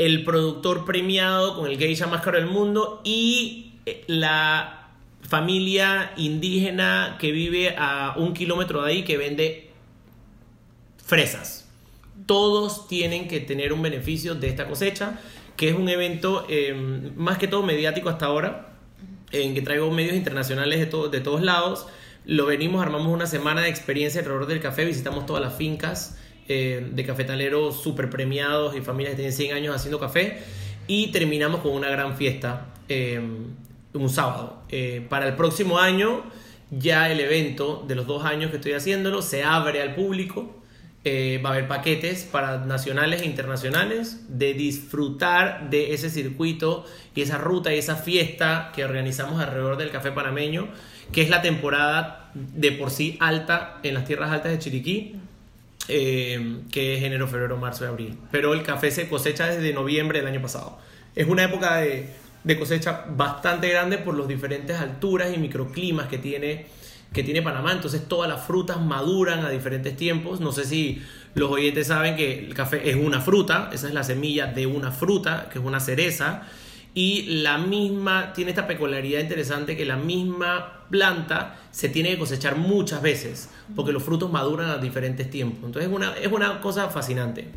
el 0.00 0.24
productor 0.24 0.86
premiado 0.86 1.54
con 1.54 1.70
el 1.70 1.76
geisha 1.76 2.06
más 2.06 2.22
caro 2.22 2.38
del 2.38 2.46
mundo 2.46 3.02
y 3.04 3.74
eh, 3.84 4.02
la 4.06 4.88
familia 5.20 6.14
indígena 6.16 7.18
que 7.20 7.32
vive 7.32 7.74
a 7.76 8.14
un 8.16 8.32
kilómetro 8.32 8.82
de 8.82 8.90
ahí 8.90 9.04
que 9.04 9.18
vende 9.18 9.70
fresas. 11.04 11.68
Todos 12.24 12.88
tienen 12.88 13.28
que 13.28 13.40
tener 13.40 13.74
un 13.74 13.82
beneficio 13.82 14.34
de 14.34 14.48
esta 14.48 14.66
cosecha, 14.66 15.20
que 15.58 15.68
es 15.68 15.74
un 15.74 15.90
evento 15.90 16.46
eh, 16.48 16.72
más 17.14 17.36
que 17.36 17.46
todo 17.46 17.62
mediático 17.62 18.08
hasta 18.08 18.24
ahora, 18.24 18.72
en 19.32 19.52
que 19.52 19.60
traigo 19.60 19.90
medios 19.90 20.16
internacionales 20.16 20.78
de, 20.78 21.08
de 21.10 21.20
todos 21.20 21.42
lados. 21.42 21.86
Lo 22.24 22.46
venimos, 22.46 22.80
armamos 22.80 23.12
una 23.12 23.26
semana 23.26 23.60
de 23.60 23.68
experiencia 23.68 24.22
alrededor 24.22 24.46
del 24.46 24.60
café, 24.60 24.86
visitamos 24.86 25.26
todas 25.26 25.42
las 25.42 25.58
fincas 25.58 26.16
eh, 26.52 26.84
de 26.90 27.04
cafetaleros 27.04 27.80
súper 27.80 28.10
premiados 28.10 28.76
y 28.76 28.80
familias 28.80 29.12
que 29.12 29.18
tienen 29.18 29.32
100 29.32 29.54
años 29.54 29.76
haciendo 29.76 30.00
café. 30.00 30.38
Y 30.88 31.12
terminamos 31.12 31.60
con 31.60 31.70
una 31.70 31.88
gran 31.90 32.16
fiesta 32.16 32.74
eh, 32.88 33.20
un 33.92 34.08
sábado. 34.08 34.64
Eh, 34.68 35.06
para 35.08 35.28
el 35.28 35.36
próximo 35.36 35.78
año, 35.78 36.24
ya 36.72 37.08
el 37.08 37.20
evento 37.20 37.84
de 37.86 37.94
los 37.94 38.08
dos 38.08 38.24
años 38.24 38.50
que 38.50 38.56
estoy 38.56 38.72
haciéndolo 38.72 39.22
se 39.22 39.44
abre 39.44 39.80
al 39.80 39.94
público. 39.94 40.56
va 41.06 41.50
a 41.50 41.52
haber 41.52 41.68
paquetes 41.68 42.24
para 42.24 42.58
nacionales 42.66 43.22
e 43.22 43.26
internacionales 43.26 44.26
de 44.28 44.52
disfrutar 44.52 45.70
de 45.70 45.94
ese 45.94 46.10
circuito 46.10 46.84
y 47.14 47.20
esa 47.20 47.38
ruta 47.38 47.72
y 47.72 47.78
esa 47.78 47.94
fiesta 47.94 48.72
que 48.74 48.84
organizamos 48.84 49.40
alrededor 49.40 49.76
del 49.76 49.92
café 49.92 50.10
panameño, 50.10 50.66
que 51.12 51.22
es 51.22 51.30
la 51.30 51.42
temporada 51.42 52.32
de 52.34 52.72
por 52.72 52.90
sí 52.90 53.16
alta 53.20 53.78
en 53.84 53.94
las 53.94 54.04
tierras 54.04 54.32
altas 54.32 54.50
de 54.50 54.58
Chiriquí 54.58 55.20
eh, 55.90 56.60
que 56.70 56.96
es 56.96 57.02
enero, 57.02 57.26
febrero, 57.26 57.56
marzo 57.56 57.84
y 57.84 57.88
abril. 57.88 58.18
Pero 58.30 58.54
el 58.54 58.62
café 58.62 58.90
se 58.90 59.08
cosecha 59.08 59.48
desde 59.48 59.72
noviembre 59.72 60.20
del 60.20 60.28
año 60.28 60.40
pasado. 60.40 60.78
Es 61.14 61.26
una 61.26 61.44
época 61.44 61.78
de, 61.78 62.08
cosecha 62.58 63.04
bastante 63.08 63.68
grande 63.68 63.98
por 63.98 64.16
las 64.16 64.28
diferentes 64.28 64.78
alturas 64.78 65.34
y 65.34 65.38
microclimas 65.38 66.06
que 66.06 66.18
tiene, 66.18 66.66
que 67.12 67.22
tiene 67.22 67.42
Panamá. 67.42 67.72
Entonces 67.72 68.06
todas 68.06 68.30
las 68.30 68.46
frutas 68.46 68.80
maduran 68.80 69.44
a 69.44 69.50
diferentes 69.50 69.96
tiempos. 69.96 70.40
No 70.40 70.52
sé 70.52 70.64
si 70.64 71.02
los 71.34 71.50
oyentes 71.50 71.88
saben 71.88 72.16
que 72.16 72.46
el 72.46 72.54
café 72.54 72.88
es 72.88 72.96
una 72.96 73.20
fruta, 73.20 73.70
esa 73.72 73.88
es 73.88 73.94
la 73.94 74.04
semilla 74.04 74.46
de 74.46 74.66
una 74.66 74.92
fruta, 74.92 75.48
que 75.52 75.58
es 75.58 75.64
una 75.64 75.80
cereza 75.80 76.46
y 76.94 77.42
la 77.42 77.58
misma 77.58 78.32
tiene 78.32 78.50
esta 78.50 78.66
peculiaridad 78.66 79.20
interesante 79.20 79.76
que 79.76 79.84
la 79.84 79.96
misma 79.96 80.86
planta 80.90 81.56
se 81.70 81.88
tiene 81.88 82.10
que 82.10 82.18
cosechar 82.18 82.56
muchas 82.56 83.00
veces 83.00 83.48
porque 83.76 83.92
los 83.92 84.02
frutos 84.02 84.30
maduran 84.30 84.70
a 84.70 84.78
diferentes 84.78 85.30
tiempos. 85.30 85.64
Entonces 85.64 85.88
es 85.88 85.96
una, 85.96 86.16
es 86.16 86.32
una 86.32 86.60
cosa 86.60 86.88
fascinante. 86.88 87.48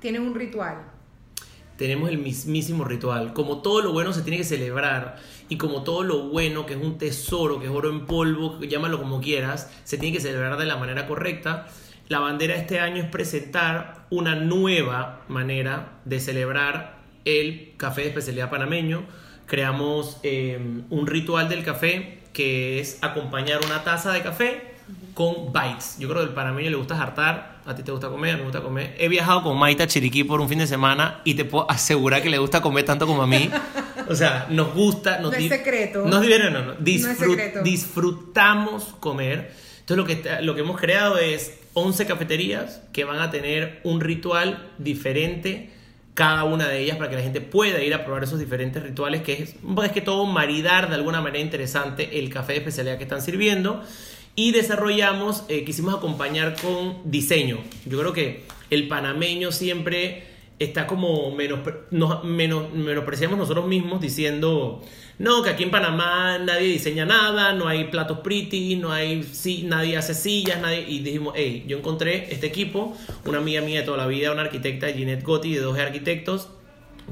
Tiene 0.00 0.18
un 0.18 0.34
ritual. 0.34 0.78
Tenemos 1.76 2.10
el 2.10 2.18
mismísimo 2.18 2.84
ritual. 2.84 3.32
Como 3.32 3.62
todo 3.62 3.80
lo 3.82 3.92
bueno 3.92 4.12
se 4.12 4.22
tiene 4.22 4.36
que 4.36 4.44
celebrar 4.44 5.16
y 5.48 5.56
como 5.56 5.84
todo 5.84 6.02
lo 6.02 6.28
bueno 6.28 6.66
que 6.66 6.74
es 6.74 6.82
un 6.82 6.98
tesoro, 6.98 7.60
que 7.60 7.66
es 7.66 7.72
oro 7.72 7.88
en 7.88 8.06
polvo, 8.06 8.60
llámalo 8.60 8.98
como 8.98 9.20
quieras, 9.20 9.70
se 9.84 9.96
tiene 9.96 10.16
que 10.16 10.22
celebrar 10.22 10.56
de 10.58 10.66
la 10.66 10.76
manera 10.76 11.06
correcta. 11.06 11.68
La 12.08 12.18
bandera 12.18 12.56
este 12.56 12.80
año 12.80 13.02
es 13.02 13.08
presentar 13.08 14.06
una 14.10 14.34
nueva 14.34 15.22
manera 15.28 16.00
de 16.04 16.20
celebrar 16.20 17.01
el 17.24 17.72
café 17.76 18.02
de 18.02 18.08
especialidad 18.08 18.50
panameño. 18.50 19.04
Creamos 19.46 20.18
eh, 20.22 20.58
un 20.90 21.06
ritual 21.06 21.48
del 21.48 21.64
café 21.64 22.18
que 22.32 22.80
es 22.80 22.98
acompañar 23.02 23.60
una 23.64 23.84
taza 23.84 24.12
de 24.12 24.22
café 24.22 24.72
con 25.14 25.52
bites. 25.52 25.96
Yo 25.98 26.08
creo 26.08 26.22
que 26.22 26.28
al 26.28 26.34
panameño 26.34 26.70
le 26.70 26.76
gusta 26.76 26.96
jartar, 26.96 27.60
a 27.66 27.74
ti 27.74 27.82
te 27.82 27.92
gusta 27.92 28.08
comer, 28.08 28.30
a 28.30 28.34
mí 28.34 28.40
me 28.40 28.44
gusta 28.46 28.62
comer. 28.62 28.94
He 28.98 29.08
viajado 29.08 29.42
con 29.42 29.58
Maita 29.58 29.86
Chiriquí 29.86 30.24
por 30.24 30.40
un 30.40 30.48
fin 30.48 30.58
de 30.58 30.66
semana 30.66 31.20
y 31.24 31.34
te 31.34 31.44
puedo 31.44 31.70
asegurar 31.70 32.22
que 32.22 32.30
le 32.30 32.38
gusta 32.38 32.62
comer 32.62 32.84
tanto 32.84 33.06
como 33.06 33.22
a 33.22 33.26
mí. 33.26 33.50
O 34.08 34.16
sea, 34.16 34.46
nos 34.50 34.74
gusta... 34.74 35.20
no 35.20 35.32
es 35.32 35.48
secreto. 35.48 36.04
no, 36.06 36.20
no, 36.20 36.50
no. 36.50 36.74
Disfrutamos 37.62 38.82
comer. 38.98 39.52
Entonces 39.78 39.96
lo 39.96 40.04
que, 40.04 40.42
lo 40.42 40.54
que 40.56 40.60
hemos 40.60 40.78
creado 40.78 41.18
es 41.18 41.58
11 41.74 42.06
cafeterías 42.06 42.82
que 42.92 43.04
van 43.04 43.20
a 43.20 43.30
tener 43.30 43.80
un 43.84 44.00
ritual 44.00 44.70
diferente 44.78 45.70
cada 46.14 46.44
una 46.44 46.68
de 46.68 46.80
ellas 46.80 46.96
para 46.96 47.08
que 47.08 47.16
la 47.16 47.22
gente 47.22 47.40
pueda 47.40 47.82
ir 47.82 47.94
a 47.94 48.04
probar 48.04 48.24
esos 48.24 48.38
diferentes 48.38 48.82
rituales, 48.82 49.22
que 49.22 49.32
es, 49.34 49.54
es 49.84 49.92
que 49.92 50.00
todo 50.00 50.26
maridar 50.26 50.88
de 50.88 50.94
alguna 50.94 51.20
manera 51.20 51.42
interesante 51.42 52.18
el 52.18 52.28
café 52.28 52.52
de 52.52 52.58
especialidad 52.58 52.98
que 52.98 53.04
están 53.04 53.22
sirviendo. 53.22 53.82
Y 54.34 54.52
desarrollamos, 54.52 55.44
eh, 55.48 55.64
quisimos 55.64 55.94
acompañar 55.94 56.56
con 56.60 57.10
diseño. 57.10 57.58
Yo 57.84 57.98
creo 57.98 58.12
que 58.14 58.44
el 58.70 58.88
panameño 58.88 59.52
siempre 59.52 60.31
está 60.64 60.86
como 60.86 61.34
menos, 61.34 61.60
nos, 61.90 62.24
menos, 62.24 62.72
menospreciamos 62.72 63.38
nosotros 63.38 63.66
mismos 63.66 64.00
diciendo, 64.00 64.82
no, 65.18 65.42
que 65.42 65.50
aquí 65.50 65.62
en 65.62 65.70
Panamá 65.70 66.38
nadie 66.38 66.68
diseña 66.68 67.04
nada, 67.04 67.52
no 67.52 67.68
hay 67.68 67.84
platos 67.84 68.18
pretty, 68.18 68.76
no 68.76 68.92
hay, 68.92 69.22
sí, 69.22 69.64
nadie 69.64 69.96
hace 69.96 70.14
sillas, 70.14 70.60
nadie, 70.60 70.84
y 70.88 71.00
dijimos, 71.00 71.34
hey, 71.36 71.64
yo 71.66 71.78
encontré 71.78 72.32
este 72.32 72.46
equipo, 72.46 72.96
una 73.24 73.38
amiga 73.38 73.60
mía 73.60 73.80
de 73.80 73.86
toda 73.86 73.98
la 73.98 74.06
vida, 74.06 74.32
una 74.32 74.42
arquitecta, 74.42 74.88
Ginette 74.88 75.22
Gotti, 75.22 75.54
de 75.54 75.60
dos 75.60 75.78
arquitectos, 75.78 76.48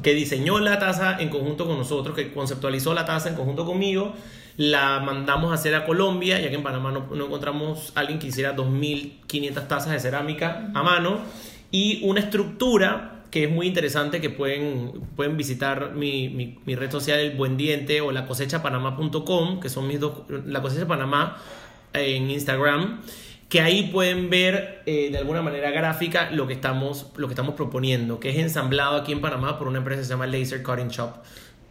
que 0.03 0.15
diseñó 0.15 0.59
la 0.61 0.79
taza 0.79 1.21
en 1.21 1.29
conjunto 1.29 1.67
con 1.67 1.79
nosotros, 1.79 2.17
que 2.17 2.33
conceptualizó 2.33 2.95
la 2.95 3.05
taza 3.05 3.29
en 3.29 3.35
conjunto 3.35 3.65
conmigo, 3.65 4.15
la 4.57 5.01
mandamos 5.01 5.53
a 5.53 5.55
hacer 5.55 5.75
a 5.75 5.85
Colombia, 5.87 6.41
ya 6.41 6.49
que 6.49 6.57
en 6.57 6.63
Panamá 6.63 6.91
no, 6.91 7.07
no 7.15 7.27
encontramos 7.27 7.93
alguien 7.95 8.19
que 8.19 8.27
hiciera 8.27 8.55
2.500 8.57 9.69
tazas 9.69 9.93
de 9.93 10.01
cerámica 10.01 10.71
a 10.75 10.83
mano, 10.83 11.21
y 11.71 12.01
una 12.05 12.21
estructura 12.21 13.20
que 13.31 13.45
es 13.45 13.51
muy 13.51 13.67
interesante, 13.67 14.21
que 14.21 14.31
pueden, 14.31 14.93
pueden 15.15 15.37
visitar 15.37 15.95
mi, 15.95 16.29
mi, 16.65 16.75
red 16.75 16.91
social, 16.91 17.21
El 17.21 17.37
Buen 17.37 17.57
Diente, 17.57 18.01
o 18.01 18.11
la 18.11 18.27
cosechapanamá.com, 18.27 19.61
que 19.61 19.69
son 19.69 19.87
mis 19.87 20.01
dos, 20.01 20.25
la 20.47 20.61
cosecha 20.61 20.87
Panamá 20.87 21.37
en 21.93 22.31
Instagram, 22.31 23.03
que 23.49 23.61
ahí 23.61 23.91
pueden 23.93 24.31
ver 24.31 24.83
eh, 24.87 25.11
de 25.11 25.19
alguna 25.19 25.43
manera 25.43 25.71
gráfica 25.71 26.31
lo 26.31 26.47
que, 26.47 26.55
estamos, 26.55 27.07
lo 27.17 27.29
que 27.29 27.35
estamos 27.35 27.55
proponiendo, 27.55 28.19
que 28.19 28.31
es 28.31 28.39
ensamblado 28.39 28.97
aquí 28.97 29.13
en 29.13 29.21
Panamá 29.21 29.59
por 29.59 29.69
una 29.69 29.79
empresa 29.79 30.01
que 30.01 30.05
se 30.07 30.11
llama 30.11 30.27
Laser 30.27 30.63
Cutting 30.63 30.89
Shop. 30.89 31.15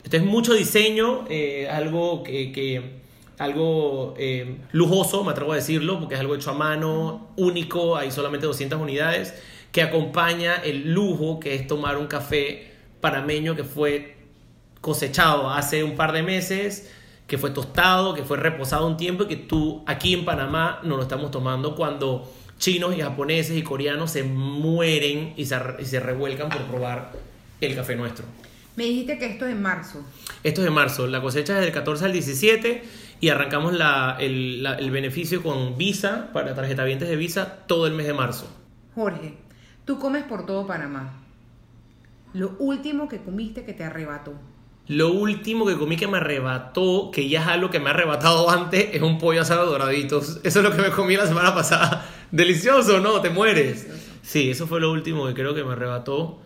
Esto 0.03 0.17
es 0.17 0.23
mucho 0.23 0.53
diseño, 0.53 1.25
eh, 1.29 1.67
algo 1.69 2.23
que, 2.23 2.53
que 2.53 2.99
algo 3.37 4.13
eh, 4.17 4.57
lujoso, 4.71 5.25
me 5.25 5.31
atrevo 5.31 5.51
a 5.51 5.55
decirlo, 5.55 5.99
porque 5.99 6.15
es 6.15 6.21
algo 6.21 6.35
hecho 6.35 6.51
a 6.51 6.53
mano, 6.53 7.29
único, 7.35 7.97
hay 7.97 8.11
solamente 8.11 8.45
200 8.45 8.79
unidades 8.79 9.33
que 9.71 9.81
acompaña 9.81 10.55
el 10.55 10.91
lujo 10.93 11.39
que 11.39 11.55
es 11.55 11.67
tomar 11.67 11.97
un 11.97 12.07
café 12.07 12.71
panameño 13.01 13.55
que 13.55 13.63
fue 13.63 14.17
cosechado 14.81 15.49
hace 15.49 15.83
un 15.83 15.95
par 15.95 16.11
de 16.11 16.23
meses, 16.23 16.91
que 17.27 17.37
fue 17.37 17.51
tostado, 17.51 18.13
que 18.13 18.23
fue 18.23 18.37
reposado 18.37 18.87
un 18.87 18.97
tiempo 18.97 19.23
y 19.23 19.27
que 19.27 19.35
tú 19.35 19.83
aquí 19.85 20.13
en 20.13 20.25
Panamá 20.25 20.79
no 20.83 20.97
lo 20.97 21.03
estamos 21.03 21.31
tomando 21.31 21.75
cuando 21.75 22.31
chinos 22.57 22.95
y 22.95 23.01
japoneses 23.01 23.57
y 23.57 23.61
coreanos 23.61 24.11
se 24.11 24.23
mueren 24.23 25.33
y 25.37 25.45
se, 25.45 25.99
revuelcan 25.99 26.49
por 26.49 26.61
probar 26.63 27.11
el 27.61 27.75
café 27.75 27.95
nuestro. 27.95 28.25
Me 28.75 28.85
dijiste 28.85 29.17
que 29.17 29.25
esto 29.25 29.45
es 29.45 29.51
en 29.51 29.61
marzo. 29.61 30.03
Esto 30.43 30.61
es 30.61 30.67
en 30.67 30.73
marzo. 30.73 31.07
La 31.07 31.21
cosecha 31.21 31.55
es 31.55 31.65
del 31.65 31.73
14 31.73 32.05
al 32.05 32.13
17 32.13 32.83
y 33.19 33.29
arrancamos 33.29 33.73
el, 34.19 34.65
el 34.65 34.91
beneficio 34.91 35.43
con 35.43 35.77
Visa, 35.77 36.29
para 36.31 36.55
tarjetavientes 36.55 37.09
de 37.09 37.15
Visa, 37.15 37.59
todo 37.67 37.87
el 37.87 37.93
mes 37.93 38.07
de 38.07 38.13
marzo. 38.13 38.47
Jorge, 38.95 39.33
Tú 39.89 39.97
comes 39.97 40.23
por 40.23 40.45
todo 40.45 40.67
Panamá. 40.67 41.13
Lo 42.33 42.49
último 42.59 43.09
que 43.09 43.17
comiste 43.23 43.65
que 43.65 43.73
te 43.73 43.83
arrebató. 43.83 44.35
Lo 44.87 45.11
último 45.11 45.65
que 45.65 45.77
comí 45.77 45.95
que 45.97 46.07
me 46.07 46.17
arrebató, 46.17 47.09
que 47.11 47.27
ya 47.27 47.41
es 47.41 47.47
algo 47.47 47.71
que 47.71 47.79
me 47.79 47.87
ha 47.89 47.93
arrebatado 47.93 48.51
antes, 48.51 48.89
es 48.93 49.01
un 49.01 49.17
pollo 49.17 49.41
asado 49.41 49.65
doraditos. 49.65 50.41
Eso 50.43 50.59
es 50.59 50.63
lo 50.63 50.75
que 50.75 50.83
me 50.83 50.91
comí 50.91 51.15
la 51.17 51.25
semana 51.25 51.55
pasada. 51.55 52.05
Delicioso, 52.31 52.99
¿no? 52.99 53.19
Te 53.21 53.31
mueres. 53.31 53.87
Delicioso. 53.87 54.11
Sí, 54.21 54.51
eso 54.51 54.67
fue 54.67 54.79
lo 54.79 54.91
último 54.91 55.25
que 55.25 55.33
creo 55.33 55.55
que 55.55 55.63
me 55.63 55.71
arrebató. 55.71 56.37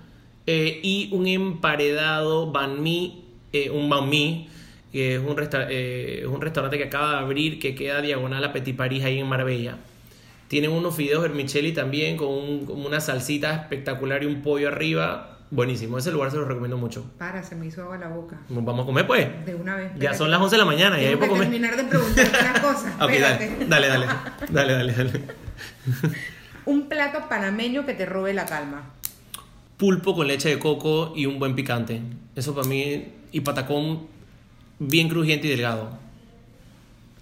Eh, 0.47 0.79
y 0.81 1.09
un 1.11 1.27
emparedado 1.27 2.49
banh 2.49 2.81
mi, 2.81 3.25
eh, 3.51 3.69
un 3.69 3.89
banh 3.89 4.07
mi, 4.07 4.47
que 4.93 5.15
es 5.15 5.21
un, 5.21 5.35
resta- 5.35 5.67
eh, 5.69 6.19
es 6.21 6.27
un 6.27 6.39
restaurante 6.39 6.77
que 6.77 6.85
acaba 6.85 7.11
de 7.11 7.17
abrir, 7.17 7.59
que 7.59 7.75
queda 7.75 7.99
diagonal 8.01 8.41
a 8.45 8.53
Petit 8.53 8.73
Paris 8.77 9.03
ahí 9.03 9.19
en 9.19 9.27
Marbella. 9.27 9.79
Tienen 10.53 10.69
unos 10.69 10.95
fideos 10.95 11.23
vermicelli 11.23 11.71
también 11.71 12.15
con, 12.15 12.27
un- 12.27 12.65
con 12.67 12.85
una 12.85 13.01
salsita 13.01 13.55
espectacular 13.55 14.21
y 14.21 14.27
un 14.27 14.43
pollo 14.43 14.67
arriba. 14.67 15.39
Buenísimo, 15.49 15.97
ese 15.97 16.11
lugar 16.11 16.29
se 16.29 16.37
lo 16.37 16.45
recomiendo 16.45 16.77
mucho. 16.77 17.09
Para, 17.17 17.41
se 17.41 17.55
me 17.55 17.65
hizo 17.65 17.81
agua 17.81 17.97
la 17.97 18.09
boca. 18.09 18.39
Vamos 18.49 18.83
a 18.83 18.85
comer 18.85 19.07
pues. 19.07 19.45
De 19.47 19.55
una 19.55 19.75
vez. 19.75 19.87
Ya 19.87 19.93
espérate. 19.93 20.17
son 20.19 20.29
las 20.29 20.39
11 20.39 20.53
de 20.55 20.59
la 20.59 20.65
mañana 20.65 21.01
y 21.01 21.05
ahí 21.07 21.15
puedo 21.15 21.31
comer. 21.31 21.45
terminar 21.49 21.75
de 21.75 21.83
preguntarte 21.85 22.37
unas 22.39 22.59
cosas. 22.61 22.93
Ok, 23.01 23.09
Espérate. 23.09 23.65
dale, 23.67 23.87
dale, 23.87 24.05
dale, 24.05 24.13
dale, 24.51 24.73
dale, 24.73 24.93
dale. 24.93 25.21
Un 26.65 26.87
plato 26.87 27.27
panameño 27.27 27.87
que 27.87 27.95
te 27.95 28.05
robe 28.05 28.35
la 28.35 28.45
calma. 28.45 28.83
Pulpo 29.77 30.13
con 30.13 30.27
leche 30.27 30.49
de 30.49 30.59
coco 30.59 31.13
y 31.15 31.25
un 31.25 31.39
buen 31.39 31.55
picante. 31.55 31.99
Eso 32.35 32.53
para 32.53 32.67
mí, 32.67 33.07
y 33.31 33.39
patacón 33.41 34.05
bien 34.77 35.09
crujiente 35.09 35.47
y 35.47 35.49
delgado. 35.49 35.89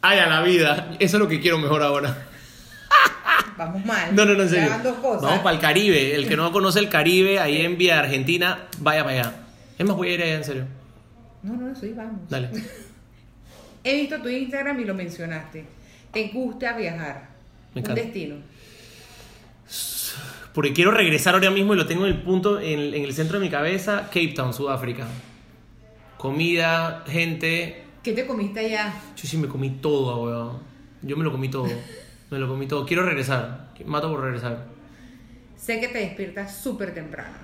Ay, 0.01 0.19
a 0.19 0.27
la 0.27 0.41
vida. 0.41 0.97
Eso 0.99 1.15
es 1.15 1.21
lo 1.23 1.29
que 1.29 1.39
quiero 1.39 1.59
mejor 1.59 1.81
ahora. 1.81 2.27
Vamos 3.65 3.85
mal. 3.85 4.15
No, 4.15 4.25
no, 4.25 4.33
no, 4.33 4.41
en 4.41 4.49
serio. 4.49 4.71
dos 4.83 4.97
cosas. 4.97 5.21
Vamos 5.21 5.39
para 5.41 5.55
el 5.55 5.61
Caribe. 5.61 6.15
El 6.15 6.27
que 6.27 6.35
no 6.35 6.51
conoce 6.51 6.79
el 6.79 6.89
Caribe, 6.89 7.39
ahí 7.39 7.61
en 7.61 7.77
Vía 7.77 7.99
Argentina, 7.99 8.67
vaya 8.79 9.03
para 9.03 9.19
allá. 9.19 9.35
Es 9.77 9.85
más, 9.85 9.95
voy 9.95 10.09
a 10.09 10.13
ir 10.15 10.21
allá, 10.23 10.33
en 10.35 10.43
serio. 10.43 10.65
No, 11.43 11.53
no, 11.55 11.75
sí, 11.75 11.93
vamos. 11.95 12.27
Dale. 12.27 12.49
He 13.83 13.95
visto 14.01 14.19
tu 14.19 14.29
Instagram 14.29 14.79
y 14.79 14.85
lo 14.85 14.95
mencionaste. 14.95 15.63
Te 16.11 16.27
gusta 16.29 16.73
viajar. 16.75 17.29
Me 17.75 17.81
Un 17.81 17.85
encanta. 17.85 18.01
destino. 18.01 18.35
Porque 20.53 20.73
quiero 20.73 20.89
regresar 20.91 21.35
ahora 21.35 21.51
mismo 21.51 21.73
y 21.75 21.77
lo 21.77 21.85
tengo 21.85 22.05
en 22.07 22.13
el 22.13 22.21
punto, 22.23 22.59
en 22.59 22.79
el, 22.79 22.93
en 22.95 23.03
el 23.03 23.13
centro 23.13 23.39
de 23.39 23.45
mi 23.45 23.51
cabeza, 23.51 24.05
Cape 24.07 24.29
Town, 24.35 24.53
Sudáfrica. 24.55 25.05
Comida, 26.17 27.03
gente. 27.07 27.83
¿Qué 28.03 28.13
te 28.13 28.25
comiste 28.25 28.59
allá? 28.61 28.91
Yo 29.15 29.27
sí 29.27 29.37
me 29.37 29.47
comí 29.47 29.69
todo, 29.69 30.23
weón. 30.23 30.57
Yo 31.03 31.15
me 31.15 31.23
lo 31.23 31.31
comí 31.31 31.47
todo. 31.49 31.67
Me 32.31 32.39
lo 32.39 32.47
comí 32.47 32.65
todo. 32.65 32.85
Quiero 32.85 33.03
regresar. 33.03 33.71
Mato 33.85 34.09
por 34.09 34.21
regresar. 34.21 34.65
Sé 35.57 35.79
que 35.79 35.89
te 35.89 35.99
despiertas 35.99 36.57
súper 36.57 36.93
temprano. 36.93 37.37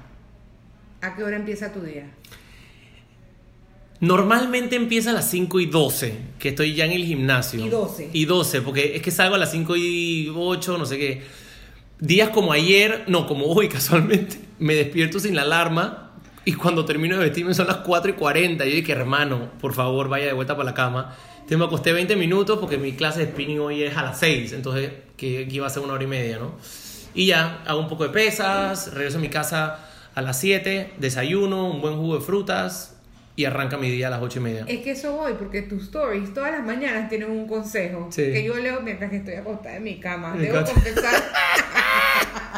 ¿A 1.02 1.16
qué 1.16 1.24
hora 1.24 1.36
empieza 1.36 1.74
tu 1.74 1.82
día? 1.82 2.10
Normalmente 4.00 4.76
empieza 4.76 5.10
a 5.10 5.14
las 5.14 5.30
5 5.30 5.60
y 5.60 5.66
12, 5.66 6.18
que 6.40 6.50
estoy 6.50 6.74
ya 6.74 6.86
en 6.86 6.92
el 6.92 7.04
gimnasio. 7.04 7.66
Y 7.66 7.70
12. 7.70 8.10
Y 8.14 8.26
12, 8.26 8.62
porque 8.62 8.96
es 8.96 9.02
que 9.02 9.12
salgo 9.12 9.36
a 9.36 9.38
las 9.38 9.52
5 9.52 9.76
y 9.76 10.32
8, 10.34 10.78
no 10.78 10.86
sé 10.86 10.98
qué. 10.98 11.24
Días 12.00 12.30
como 12.30 12.54
ayer, 12.54 13.04
no, 13.08 13.28
como 13.28 13.48
hoy 13.48 13.68
casualmente, 13.70 14.38
me 14.60 14.74
despierto 14.76 15.20
sin 15.20 15.36
la 15.36 15.42
alarma 15.42 16.07
y 16.48 16.54
cuando 16.54 16.86
termino 16.86 17.18
de 17.18 17.26
vestirme 17.26 17.54
son 17.54 17.68
las 17.68 17.78
4 17.80 18.12
y 18.12 18.14
40. 18.14 18.64
Yo 18.64 18.72
dije, 18.74 18.94
hermano, 18.94 19.52
por 19.60 19.74
favor, 19.74 20.08
vaya 20.08 20.28
de 20.28 20.32
vuelta 20.32 20.56
para 20.56 20.70
la 20.70 20.74
cama. 20.74 21.14
Entonces 21.34 21.58
me 21.58 21.66
acosté 21.66 21.92
20 21.92 22.16
minutos 22.16 22.58
porque 22.58 22.78
mi 22.78 22.94
clase 22.94 23.20
de 23.20 23.26
spinning 23.34 23.60
hoy 23.60 23.84
es 23.84 23.98
a 23.98 24.04
las 24.04 24.18
6, 24.20 24.54
entonces 24.54 24.92
que, 25.18 25.46
que 25.46 25.54
iba 25.56 25.68
a 25.68 25.70
ser 25.70 25.84
una 25.84 25.92
hora 25.92 26.06
y 26.06 26.08
media, 26.08 26.38
¿no? 26.40 26.56
Y 27.14 27.26
ya, 27.26 27.64
hago 27.66 27.82
un 27.82 27.90
poco 27.90 28.04
de 28.06 28.12
pesas, 28.12 28.94
regreso 28.94 29.18
a 29.18 29.22
mi 29.22 29.28
casa 29.28 29.90
a 30.16 30.22
las 30.22 30.40
7, 30.40 30.94
desayuno, 30.98 31.70
un 31.70 31.82
buen 31.82 31.98
jugo 31.98 32.16
de 32.20 32.22
frutas 32.22 32.96
y 33.36 33.44
arranca 33.44 33.78
mi 33.78 33.92
día 33.92 34.08
a 34.08 34.12
las 34.12 34.22
8 34.22 34.40
y 34.40 34.42
media. 34.42 34.66
Es 34.70 34.80
que 34.80 34.92
eso 34.92 35.18
voy, 35.18 35.34
porque 35.34 35.64
tus 35.64 35.84
stories 35.84 36.34
todas 36.34 36.52
las 36.54 36.66
mañanas 36.66 37.10
tienen 37.10 37.30
un 37.30 37.46
consejo 37.46 38.08
Sí. 38.10 38.22
que 38.24 38.46
yo 38.46 38.56
leo 38.56 38.80
mientras 38.80 39.10
que 39.10 39.18
estoy 39.18 39.34
acostada 39.34 39.76
en 39.76 39.84
mi 39.84 40.00
cama. 40.00 40.34
Me 40.34 40.44
Debo 40.44 40.64
confesar. 40.64 41.24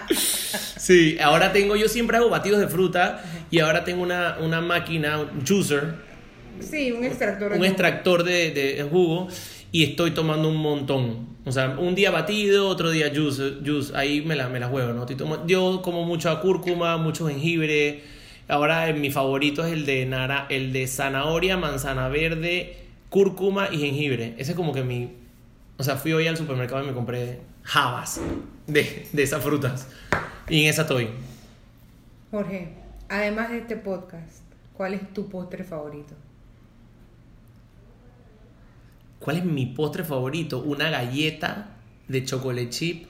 Sí, 0.77 1.17
ahora 1.21 1.51
tengo, 1.51 1.75
yo 1.75 1.87
siempre 1.87 2.17
hago 2.17 2.29
batidos 2.29 2.59
de 2.59 2.67
fruta 2.67 3.23
y 3.51 3.59
ahora 3.59 3.83
tengo 3.83 4.01
una, 4.01 4.37
una 4.39 4.61
máquina, 4.61 5.19
un 5.19 5.45
juicer, 5.45 5.95
sí, 6.59 6.91
un 6.91 7.03
extractor. 7.03 7.49
de 7.49 7.55
un 7.55 7.61
jugo. 7.61 7.65
extractor 7.65 8.23
de, 8.23 8.51
de 8.51 8.83
jugo 8.83 9.27
y 9.71 9.83
estoy 9.83 10.11
tomando 10.11 10.49
un 10.49 10.57
montón. 10.57 11.29
O 11.45 11.51
sea, 11.51 11.75
un 11.79 11.95
día 11.95 12.11
batido, 12.11 12.67
otro 12.67 12.91
día 12.91 13.11
juice, 13.13 13.57
juice. 13.65 13.95
ahí 13.95 14.21
me 14.21 14.35
la, 14.35 14.49
me 14.49 14.59
la 14.59 14.67
juego, 14.67 14.93
¿no? 14.93 15.05
Yo 15.45 15.81
como 15.81 16.03
mucha 16.05 16.39
cúrcuma, 16.41 16.97
mucho 16.97 17.27
jengibre. 17.27 18.03
Ahora 18.47 18.89
eh, 18.89 18.93
mi 18.93 19.11
favorito 19.11 19.65
es 19.65 19.73
el 19.73 19.85
de, 19.85 20.05
nara, 20.05 20.47
el 20.49 20.73
de 20.73 20.87
zanahoria, 20.87 21.57
manzana 21.57 22.09
verde, 22.09 22.77
cúrcuma 23.09 23.69
y 23.71 23.77
jengibre. 23.77 24.33
Ese 24.37 24.51
es 24.51 24.57
como 24.57 24.73
que 24.73 24.83
mi... 24.83 25.09
O 25.77 25.83
sea, 25.83 25.95
fui 25.95 26.13
hoy 26.13 26.27
al 26.27 26.35
supermercado 26.35 26.83
y 26.83 26.87
me 26.87 26.93
compré 26.93 27.39
habas 27.73 28.19
de, 28.67 29.07
de 29.11 29.23
esas 29.23 29.43
frutas. 29.43 29.87
Y 30.49 30.63
en 30.63 30.69
esa 30.69 30.83
estoy. 30.83 31.09
Jorge, 32.31 32.73
además 33.07 33.49
de 33.51 33.59
este 33.59 33.75
podcast, 33.77 34.41
¿cuál 34.73 34.93
es 34.93 35.13
tu 35.13 35.29
postre 35.29 35.63
favorito? 35.63 36.15
¿Cuál 39.19 39.37
es 39.37 39.45
mi 39.45 39.65
postre 39.67 40.03
favorito? 40.03 40.59
Una 40.59 40.89
galleta 40.89 41.67
de 42.07 42.23
chocolate 42.23 42.69
chip, 42.69 43.07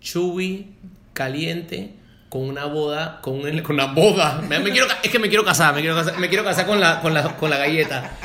chewy, 0.00 0.68
caliente, 1.12 1.94
con 2.28 2.42
una 2.48 2.66
boda, 2.66 3.20
con, 3.20 3.34
un- 3.40 3.60
con 3.62 3.74
una 3.76 3.92
boda. 3.92 4.40
Me, 4.48 4.58
me 4.60 4.70
quiero, 4.70 4.86
es 5.02 5.10
que 5.10 5.18
me 5.18 5.28
quiero 5.28 5.44
casar, 5.44 5.74
me 5.74 5.80
quiero 5.80 5.96
casar, 5.96 6.18
me 6.18 6.28
quiero 6.28 6.44
casar 6.44 6.66
con, 6.66 6.78
la, 6.80 7.00
con, 7.00 7.12
la, 7.14 7.36
con 7.36 7.50
la 7.50 7.58
galleta. 7.58 8.16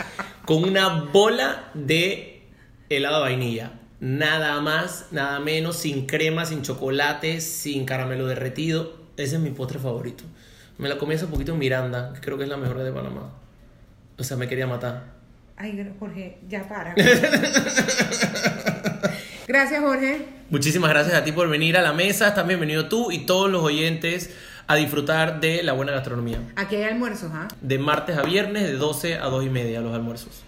Con 0.46 0.64
una 0.64 1.06
bola 1.06 1.70
de 1.74 2.44
helado 2.90 3.18
de 3.18 3.22
vainilla. 3.32 3.72
Nada 4.04 4.60
más, 4.60 5.08
nada 5.12 5.40
menos, 5.40 5.78
sin 5.78 6.08
crema, 6.08 6.46
sin 6.46 6.62
chocolate, 6.62 7.40
sin 7.40 7.86
caramelo 7.86 8.28
derretido. 8.28 8.98
Ese 9.16 9.38
es 9.38 9.42
mi 9.42 9.52
postre 9.52 9.80
favorito. 9.80 10.26
Me 10.78 10.90
la 10.90 10.98
comí 10.98 11.16
hace 11.16 11.28
poquito 11.28 11.54
en 11.54 11.60
Miranda, 11.60 12.12
que 12.14 12.20
creo 12.20 12.38
que 12.38 12.44
es 12.44 12.50
la 12.50 12.58
mejor 12.58 12.80
de 12.80 12.92
Panamá. 12.92 13.32
O 14.18 14.24
sea, 14.26 14.36
me 14.36 14.50
quería 14.50 14.68
matar. 14.68 15.06
Ay, 15.56 15.90
Jorge, 15.98 16.38
ya 16.50 16.68
para. 16.68 16.94
Gracias, 19.48 19.82
Jorge. 19.82 20.26
Muchísimas 20.50 20.90
gracias 20.90 21.16
a 21.16 21.24
ti 21.24 21.32
por 21.32 21.48
venir 21.48 21.78
a 21.78 21.82
la 21.82 21.94
mesa. 21.94 22.28
Estás 22.28 22.46
bienvenido 22.46 22.90
tú 22.90 23.10
y 23.10 23.20
todos 23.20 23.50
los 23.50 23.64
oyentes 23.64 24.36
a 24.68 24.76
disfrutar 24.76 25.40
de 25.40 25.64
la 25.64 25.72
buena 25.72 25.94
gastronomía. 25.94 26.42
Aquí 26.58 26.76
hay 26.76 26.84
almuerzos, 26.84 27.32
¿ah? 27.34 27.48
De 27.62 27.80
martes 27.80 28.18
a 28.18 28.24
viernes, 28.24 28.64
de 28.64 28.74
12 28.74 29.20
a 29.20 29.28
2 29.28 29.46
y 29.46 29.50
media 29.50 29.80
los 29.80 29.96
almuerzos. 29.96 30.44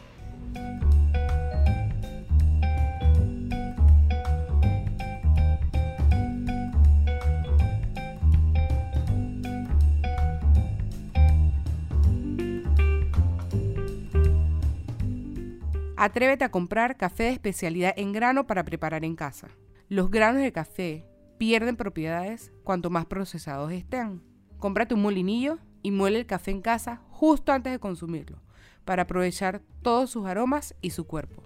Atrévete 16.06 16.44
a 16.44 16.52
comprar 16.52 16.98
café 16.98 17.24
de 17.24 17.30
especialidad 17.32 17.96
en 17.98 18.12
grano 18.12 18.46
para 18.46 18.64
preparar 18.64 19.04
en 19.04 19.16
casa. 19.16 19.48
Los 19.90 20.12
granos 20.12 20.44
de 20.44 20.52
café 20.52 21.04
pierden 21.40 21.78
propiedades 21.78 22.52
cuanto 22.64 22.92
más 22.92 23.08
procesados 23.08 23.72
estén. 23.72 24.22
Cómprate 24.60 24.94
un 24.94 25.02
molinillo 25.02 25.58
y 25.82 25.90
muele 25.90 26.20
el 26.20 26.28
café 26.28 26.52
en 26.52 26.62
casa 26.62 27.02
justo 27.10 27.52
antes 27.52 27.74
de 27.74 27.80
consumirlo, 27.80 28.44
para 28.86 29.02
aprovechar 29.02 29.64
todos 29.82 30.12
sus 30.12 30.28
aromas 30.28 30.76
y 30.80 30.92
su 30.92 31.08
cuerpo. 31.08 31.42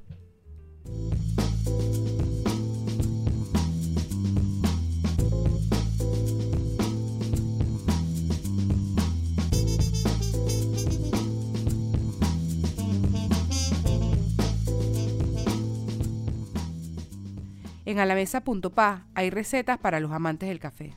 En 17.90 17.98
alamesa.pa 17.98 19.08
hay 19.16 19.32
recetas 19.32 19.80
para 19.80 20.00
los 20.00 20.12
amantes 20.12 20.48
del 20.48 20.60
café. 20.60 20.96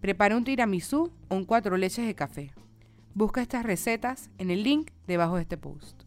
Prepara 0.00 0.34
un 0.34 0.44
tiramisú 0.44 1.12
o 1.28 1.34
un 1.34 1.44
cuatro 1.44 1.76
leches 1.76 2.06
de 2.06 2.14
café. 2.14 2.54
Busca 3.12 3.42
estas 3.42 3.66
recetas 3.66 4.30
en 4.38 4.50
el 4.50 4.62
link 4.62 4.92
debajo 5.06 5.36
de 5.36 5.42
este 5.42 5.58
post. 5.58 6.04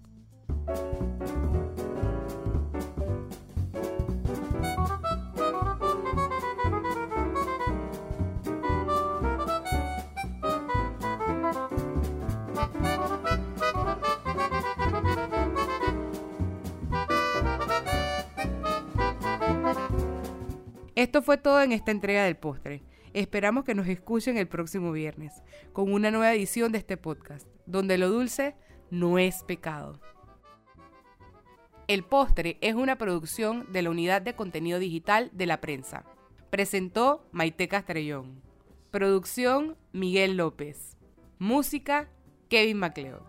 Esto 20.95 21.21
fue 21.21 21.37
todo 21.37 21.61
en 21.61 21.73
esta 21.73 21.91
entrega 21.91 22.23
del 22.23 22.37
postre. 22.37 22.81
Esperamos 23.13 23.65
que 23.65 23.75
nos 23.75 23.87
escuchen 23.87 24.37
el 24.37 24.47
próximo 24.47 24.93
viernes 24.93 25.43
con 25.73 25.91
una 25.91 26.09
nueva 26.09 26.33
edición 26.33 26.71
de 26.71 26.77
este 26.77 26.95
podcast, 26.95 27.45
donde 27.65 27.97
lo 27.97 28.09
dulce 28.09 28.55
no 28.91 29.19
es 29.19 29.43
pecado. 29.43 29.99
El 31.87 32.03
postre 32.05 32.57
es 32.61 32.75
una 32.75 32.97
producción 32.97 33.71
de 33.73 33.81
la 33.81 33.89
Unidad 33.89 34.21
de 34.21 34.35
Contenido 34.35 34.79
Digital 34.79 35.29
de 35.33 35.45
la 35.45 35.59
Prensa. 35.59 36.05
Presentó 36.49 37.27
Maite 37.33 37.67
Castrellón. 37.67 38.41
Producción 38.89 39.75
Miguel 39.91 40.37
López. 40.37 40.95
Música 41.39 42.09
Kevin 42.47 42.77
MacLeod. 42.77 43.21